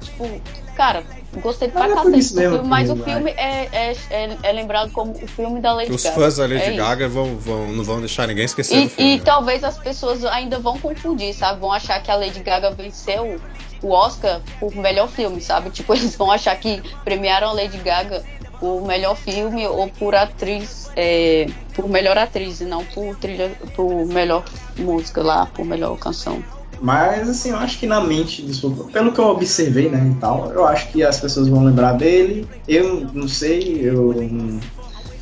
Tipo, 0.00 0.40
cara, 0.76 1.04
gostei 1.40 1.68
pra 1.68 1.86
é 1.86 1.94
cacete 1.94 2.34
do 2.34 2.40
filme, 2.40 2.68
mas 2.68 2.90
o 2.90 2.96
filme 2.96 3.30
é, 3.32 3.68
é, 3.72 3.96
é, 4.10 4.38
é 4.42 4.52
lembrado 4.52 4.90
como 4.92 5.12
o 5.12 5.26
filme 5.26 5.60
da 5.60 5.72
Lady 5.72 5.92
Os 5.92 6.02
Gaga. 6.02 6.14
fãs 6.14 6.36
da 6.36 6.42
Lady 6.44 6.62
É. 6.62 6.72
Gaga 6.72 7.08
vão, 7.08 7.36
vão, 7.36 7.68
não 7.68 7.84
vão 7.84 7.98
deixar 8.00 8.26
ninguém 8.26 8.44
esquecer 8.44 8.76
do 8.76 8.82
E, 8.84 8.88
filme. 8.88 9.14
e 9.16 9.20
talvez 9.20 9.62
as 9.64 9.78
pessoas 9.78 10.24
ainda 10.24 10.58
vão 10.58 10.78
confundir, 10.78 11.34
sabe? 11.34 11.60
Vão 11.60 11.72
achar 11.72 12.02
que 12.02 12.10
a 12.10 12.16
Lady 12.16 12.40
Gaga 12.40 12.70
venceu 12.70 13.40
o 13.82 13.90
Oscar 13.90 14.40
por 14.58 14.74
melhor 14.76 15.08
filme, 15.08 15.40
sabe? 15.40 15.70
Tipo, 15.70 15.92
eles 15.94 16.16
vão 16.16 16.30
achar 16.30 16.56
que 16.56 16.82
premiaram 17.04 17.48
a 17.48 17.52
Lady 17.52 17.78
Gaga 17.78 18.22
por 18.60 18.82
melhor 18.86 19.16
filme 19.16 19.66
ou 19.66 19.88
por 19.88 20.14
atriz, 20.14 20.90
é, 20.96 21.46
por 21.74 21.88
melhor 21.88 22.16
atriz, 22.16 22.60
e 22.60 22.64
não 22.64 22.84
por 22.84 23.14
trilha, 23.16 23.50
por 23.76 24.06
melhor 24.06 24.44
música 24.78 25.22
lá, 25.22 25.46
por 25.46 25.64
melhor 25.66 25.98
canção. 25.98 26.42
Mas 26.80 27.28
assim, 27.28 27.50
eu 27.50 27.56
acho 27.56 27.78
que 27.78 27.86
na 27.86 28.00
mente 28.00 28.42
povo- 28.60 28.84
pelo 28.84 29.12
que 29.12 29.18
eu 29.18 29.26
observei, 29.26 29.88
né, 29.88 30.12
e 30.16 30.20
tal, 30.20 30.52
eu 30.52 30.66
acho 30.66 30.88
que 30.88 31.02
as 31.02 31.18
pessoas 31.20 31.48
vão 31.48 31.64
lembrar 31.64 31.92
dele. 31.94 32.46
Eu 32.68 33.06
não 33.12 33.28
sei, 33.28 33.80
eu 33.82 34.12
não, 34.14 34.60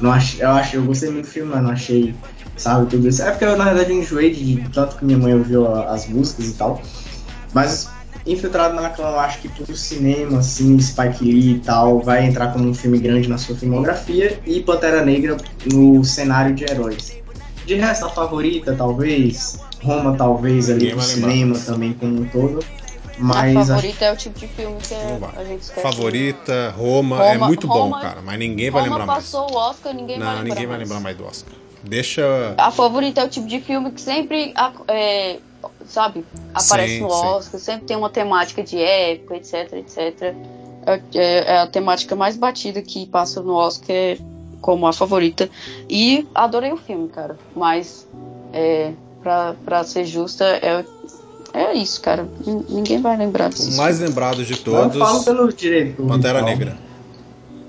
não 0.00 0.12
achei, 0.12 0.42
eu 0.42 0.50
acho, 0.50 0.76
eu 0.76 0.84
gostei 0.84 1.10
muito 1.10 1.26
do 1.26 1.30
filme, 1.30 1.50
mas 1.52 1.62
não 1.62 1.70
achei, 1.70 2.14
sabe, 2.56 2.90
tudo 2.90 3.08
isso. 3.08 3.22
É 3.22 3.30
porque 3.30 3.44
eu 3.44 3.56
na 3.56 3.64
verdade 3.64 3.92
eu 3.92 3.98
enjoei 3.98 4.32
de 4.32 4.64
tanto 4.72 4.96
que 4.96 5.04
minha 5.04 5.18
mãe 5.18 5.34
ouviu 5.34 5.72
as 5.74 6.08
músicas 6.08 6.48
e 6.48 6.54
tal. 6.54 6.82
Mas 7.52 7.88
Infiltrado 8.24 8.74
na 8.74 8.88
Clã, 8.90 9.08
eu 9.08 9.18
acho 9.18 9.40
que 9.40 9.48
pro 9.48 9.74
cinema, 9.74 10.38
assim, 10.38 10.78
Spike 10.78 11.24
Lee 11.24 11.54
e 11.56 11.58
tal, 11.58 12.00
vai 12.00 12.24
entrar 12.24 12.52
como 12.52 12.68
um 12.68 12.74
filme 12.74 12.98
grande 12.98 13.28
na 13.28 13.36
sua 13.36 13.56
filmografia 13.56 14.38
e 14.46 14.60
Pantera 14.60 15.04
Negra 15.04 15.36
no 15.72 16.04
cenário 16.04 16.54
de 16.54 16.64
heróis. 16.64 17.16
De 17.66 17.74
resto, 17.74 18.06
a 18.06 18.10
favorita, 18.10 18.74
talvez, 18.74 19.58
Roma, 19.82 20.14
talvez, 20.16 20.70
ali 20.70 20.90
no 20.92 20.96
vai 20.96 21.06
lembrar. 21.06 21.30
cinema 21.30 21.58
também 21.58 21.92
como 21.94 22.20
um 22.22 22.24
todo. 22.28 22.64
Mas 23.18 23.56
a 23.70 23.76
favorita 23.76 24.04
é 24.06 24.12
o 24.12 24.16
tipo 24.16 24.38
de 24.38 24.48
filme 24.48 24.76
que 24.80 24.94
vai. 25.20 25.30
a 25.36 25.44
gente 25.44 25.62
esquece. 25.62 25.82
Favorita, 25.82 26.70
Roma, 26.76 27.22
é 27.24 27.34
Roma- 27.34 27.46
muito 27.46 27.66
bom, 27.68 27.74
Roma- 27.82 28.00
cara. 28.00 28.22
Mas 28.24 28.38
ninguém 28.38 28.70
vai 28.70 28.82
Roma 28.82 28.96
lembrar 28.96 29.06
mais. 29.06 29.24
passou 29.24 29.52
o 29.52 29.54
Oscar, 29.56 29.94
ninguém 29.94 30.18
vai 30.18 30.26
Não, 30.26 30.32
lembrar 30.34 30.44
ninguém 30.48 30.66
vai 30.66 30.76
mais. 30.78 30.88
lembrar 30.88 31.00
mais 31.02 31.16
do 31.16 31.24
Oscar. 31.26 31.52
Deixa. 31.84 32.54
A 32.56 32.70
favorita 32.70 33.20
é 33.20 33.24
o 33.24 33.28
tipo 33.28 33.46
de 33.46 33.60
filme 33.60 33.90
que 33.92 34.00
sempre, 34.00 34.52
a- 34.56 34.72
é, 34.88 35.38
sabe, 35.86 36.24
aparece 36.54 36.94
Sim, 36.94 37.02
no 37.02 37.10
sim. 37.10 37.26
Oscar, 37.26 37.60
sempre 37.60 37.86
tem 37.86 37.96
uma 37.96 38.08
temática 38.10 38.62
de 38.62 38.78
época, 38.80 39.36
etc, 39.36 39.72
etc. 39.74 40.34
É, 40.86 41.00
é- 41.14 41.54
é 41.54 41.58
a 41.58 41.66
temática 41.66 42.16
mais 42.16 42.36
batida 42.36 42.80
que 42.82 43.06
passa 43.06 43.40
no 43.42 43.52
Oscar 43.54 43.94
é 43.94 44.18
como 44.60 44.86
a 44.86 44.92
favorita. 44.92 45.50
E 45.88 46.26
adorei 46.34 46.72
o 46.72 46.76
filme, 46.76 47.08
cara. 47.08 47.36
Mas, 47.54 48.06
é, 48.52 48.92
pra, 49.22 49.54
pra 49.64 49.84
ser 49.84 50.04
justa, 50.04 50.44
é, 50.44 50.84
é 51.52 51.74
isso, 51.74 52.00
cara. 52.00 52.26
Ninguém 52.68 53.00
vai 53.00 53.16
lembrar 53.16 53.50
disso. 53.50 53.72
O 53.72 53.76
mais 53.76 54.00
lembrado 54.00 54.44
de 54.44 54.52
eu 54.52 54.58
falo 54.58 54.90
todos, 54.90 55.24
pelo 55.24 55.52
direito. 55.52 56.02
Pantera 56.02 56.40
então. 56.40 56.48
Negra. 56.48 56.76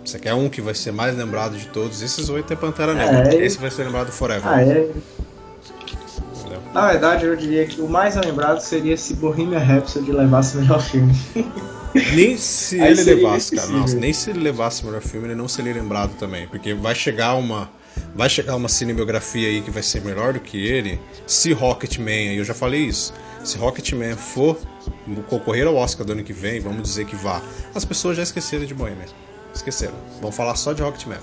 Você 0.05 0.19
quer 0.19 0.33
um 0.33 0.49
que 0.49 0.61
vai 0.61 0.75
ser 0.75 0.91
mais 0.91 1.15
lembrado 1.15 1.57
de 1.57 1.67
todos? 1.67 2.01
Esses 2.01 2.29
oito 2.29 2.51
é 2.51 2.55
Pantera 2.55 2.93
Negra. 2.93 3.33
É. 3.33 3.45
Esse 3.45 3.57
vai 3.57 3.71
ser 3.71 3.85
lembrado 3.85 4.11
forever. 4.11 4.45
Ah, 4.45 4.61
é. 4.61 4.65
entendeu? 4.65 6.61
Na 6.73 6.87
verdade, 6.87 7.25
eu 7.25 7.35
diria 7.35 7.65
que 7.65 7.79
o 7.79 7.87
mais 7.87 8.15
lembrado 8.15 8.59
seria 8.59 8.97
se 8.97 9.13
Bohemian 9.13 9.59
Rhapsody 9.59 10.11
levasse 10.11 10.57
o 10.57 10.61
melhor 10.61 10.81
filme. 10.81 11.13
Nem 12.15 12.35
se 12.37 12.81
Aí 12.81 12.91
ele 12.91 13.03
levasse, 13.03 13.55
cara. 13.55 13.67
Nossa, 13.67 13.95
nem 13.95 14.11
se 14.11 14.31
ele 14.31 14.39
levasse 14.39 14.81
o 14.81 14.87
melhor 14.87 15.01
filme, 15.01 15.27
ele 15.27 15.35
não 15.35 15.47
seria 15.47 15.73
lembrado 15.73 16.17
também. 16.17 16.47
Porque 16.47 16.73
vai 16.73 16.95
chegar 16.95 17.35
uma. 17.35 17.69
Vai 18.15 18.29
chegar 18.29 18.55
uma 18.55 18.69
cinebiografia 18.69 19.47
aí 19.47 19.61
que 19.61 19.71
vai 19.71 19.81
ser 19.81 20.01
melhor 20.01 20.33
do 20.33 20.39
que 20.39 20.57
ele. 20.57 20.99
Se 21.25 21.51
Rocketman, 21.51 22.29
aí 22.29 22.37
eu 22.37 22.43
já 22.45 22.53
falei 22.53 22.81
isso. 22.81 23.13
Se 23.43 23.57
Rocketman 23.57 24.15
for 24.15 24.57
concorrer 25.29 25.65
ao 25.67 25.75
Oscar 25.75 26.05
do 26.05 26.13
ano 26.13 26.23
que 26.23 26.33
vem, 26.33 26.59
vamos 26.59 26.83
dizer 26.83 27.05
que 27.05 27.15
vá. 27.15 27.41
As 27.73 27.83
pessoas 27.83 28.15
já 28.15 28.23
esqueceram 28.23 28.65
de 28.65 28.73
Bohemian. 28.73 29.05
Esqueceram. 29.53 29.95
Vão 30.21 30.31
falar 30.31 30.55
só 30.55 30.73
de 30.73 30.81
Rocketman. 30.81 31.17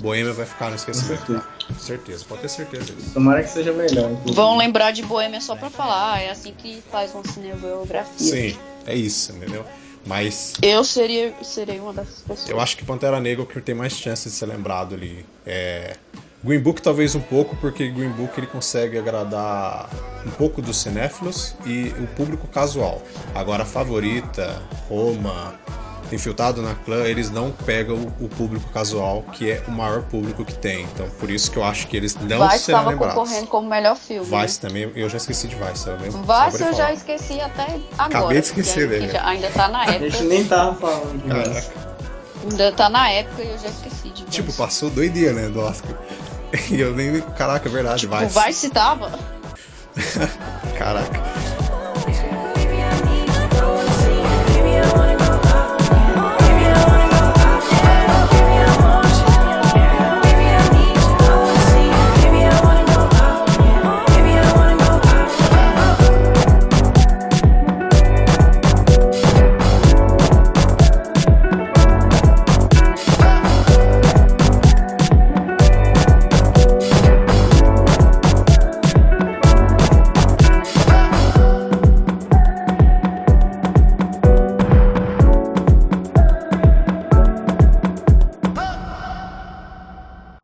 Bohemian 0.00 0.32
vai 0.32 0.46
ficar 0.46 0.70
no 0.70 0.76
esquecimento. 0.76 1.34
tá? 1.34 1.48
Com 1.66 1.74
certeza, 1.80 2.24
pode 2.28 2.42
ter 2.42 2.48
certeza 2.48 2.84
disso. 2.92 3.10
Tomara 3.12 3.42
que 3.42 3.50
seja 3.50 3.72
melhor. 3.72 4.10
inclusive. 4.12 4.34
Vão 4.36 4.56
lembrar 4.56 4.92
de 4.92 5.02
Boêmia 5.02 5.40
só 5.40 5.56
pra 5.56 5.70
falar, 5.70 6.14
ah, 6.14 6.20
é 6.20 6.30
assim 6.30 6.54
que 6.56 6.82
faz 6.90 7.12
uma 7.12 7.24
cinebiografia. 7.26 8.14
Sim, 8.52 8.58
é 8.86 8.94
isso, 8.94 9.32
entendeu? 9.32 9.64
Mas 10.06 10.54
Eu 10.62 10.84
seria, 10.84 11.34
serei 11.42 11.80
uma 11.80 11.92
dessas 11.92 12.20
pessoas. 12.20 12.48
Eu 12.48 12.60
acho 12.60 12.76
que 12.76 12.84
Pantera 12.84 13.20
Negra 13.20 13.42
é 13.42 13.44
o 13.44 13.46
que 13.46 13.60
tem 13.60 13.74
mais 13.74 13.92
chance 13.92 14.28
de 14.28 14.34
ser 14.34 14.46
lembrado 14.46 14.94
ali. 14.94 15.26
É... 15.44 15.96
Green 16.44 16.60
Book 16.60 16.80
talvez 16.80 17.14
um 17.16 17.20
pouco, 17.20 17.56
porque 17.56 17.88
Green 17.88 18.10
Book 18.10 18.38
ele 18.38 18.46
consegue 18.46 18.96
agradar 18.96 19.90
um 20.24 20.30
pouco 20.30 20.62
dos 20.62 20.76
cinéfilos 20.76 21.56
e 21.66 21.92
o 21.98 22.06
público 22.06 22.46
casual. 22.46 23.02
Agora, 23.34 23.64
Favorita, 23.64 24.62
Roma, 24.88 25.58
Infiltrado 26.12 26.62
na 26.62 26.74
Clã, 26.74 27.04
eles 27.04 27.30
não 27.30 27.50
pegam 27.50 27.96
o 28.20 28.28
público 28.28 28.70
casual, 28.70 29.22
que 29.32 29.50
é 29.50 29.62
o 29.66 29.72
maior 29.72 30.02
público 30.02 30.44
que 30.44 30.54
tem. 30.54 30.82
Então, 30.84 31.08
por 31.18 31.28
isso 31.30 31.50
que 31.50 31.56
eu 31.56 31.64
acho 31.64 31.86
que 31.88 31.96
eles 31.96 32.14
não 32.14 32.22
Vice 32.48 32.64
serão 32.64 32.78
estava 32.80 32.90
lembrados. 32.90 33.14
concorrendo 33.16 33.46
como 33.48 33.68
melhor 33.68 33.96
filme. 33.96 34.24
Vice 34.42 34.60
também, 34.60 34.90
eu 34.94 35.08
já 35.08 35.16
esqueci 35.16 35.48
de 35.48 35.56
Vice, 35.56 35.86
eu 35.88 35.96
lembro. 35.96 36.20
Vice 36.22 36.62
eu 36.62 36.72
já 36.74 36.92
esqueci 36.92 37.40
até 37.40 37.62
agora. 37.64 37.80
Acabei 37.98 38.40
de 38.40 38.46
esquecer 38.46 38.82
que 38.82 38.86
dele. 38.86 39.08
já- 39.12 39.26
ainda 39.26 39.48
tá 39.50 39.68
na 39.68 39.80
A 39.82 39.92
gente 39.92 40.04
época. 40.06 40.22
nem 40.24 40.44
tava 40.44 40.74
falando 40.76 41.22
de 41.22 41.28
Caraca. 41.28 41.50
Vice. 41.50 41.70
Ainda 42.48 42.72
tá 42.72 42.88
na 42.88 43.10
época 43.10 43.42
e 43.42 43.50
eu 43.50 43.58
já 43.58 43.68
esqueci 43.68 44.08
de 44.10 44.22
Tipo, 44.26 44.46
Vice. 44.46 44.58
passou 44.58 44.88
doideira, 44.90 45.32
né, 45.32 45.48
do 45.48 45.60
Oscar. 45.60 45.90
E 46.70 46.80
eu 46.80 46.94
nem. 46.94 47.20
Caraca, 47.36 47.68
é 47.68 47.72
verdade, 47.72 48.02
Tipo, 48.02 48.16
Vice. 48.16 48.46
Vice 48.46 48.70
tava. 48.70 49.10
Caraca. 50.78 51.35